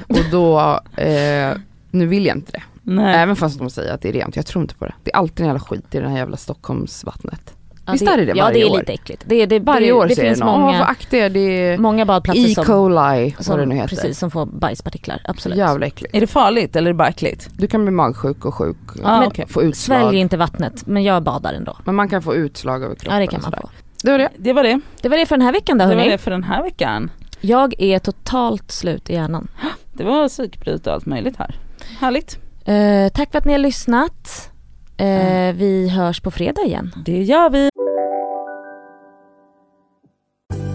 [0.08, 0.60] Och då,
[1.02, 1.56] eh,
[1.90, 2.62] nu vill jag inte det.
[2.82, 3.14] Nej.
[3.14, 4.94] Även fast de säger att det är rent, jag tror inte på det.
[5.02, 7.54] Det är alltid en jävla skit i det här jävla Stockholmsvattnet.
[7.86, 8.78] Ja, Visst är det det Ja varje det är år?
[8.78, 9.22] lite äckligt.
[9.26, 10.78] Det, det, Varje det, år det finns det någon, många,
[11.10, 12.54] vad er, det är många badplatser E.
[12.54, 13.88] som, coli, vad som, det nu heter.
[13.88, 15.20] precis, som får bajspartiklar.
[15.24, 15.58] Absolut.
[15.58, 16.14] Jävla äckligt.
[16.14, 17.48] Är det farligt eller är det bara äckligt?
[17.56, 19.46] Du kan bli magsjuk och sjuk, Ah, Men- okej.
[19.48, 20.00] få utslag.
[20.02, 21.76] Svälj inte vattnet, men jag badar ändå.
[21.84, 23.68] Men man kan få utslag över kroppen Ja det kan man få.
[24.02, 24.28] Det var det.
[24.36, 24.80] Det var det.
[25.02, 26.10] Det var det för den här veckan då Det var hörni.
[26.12, 27.10] det för den här veckan.
[27.40, 29.48] Jag är totalt slut i hjärnan.
[29.92, 31.56] Det var psykbryt och allt möjligt här.
[32.00, 32.38] Härligt.
[32.64, 34.50] Eh, tack för att ni har lyssnat.
[34.96, 35.56] Eh, Mm.
[35.56, 36.92] Vi hörs på fredag igen.
[37.04, 37.68] Det gör vi.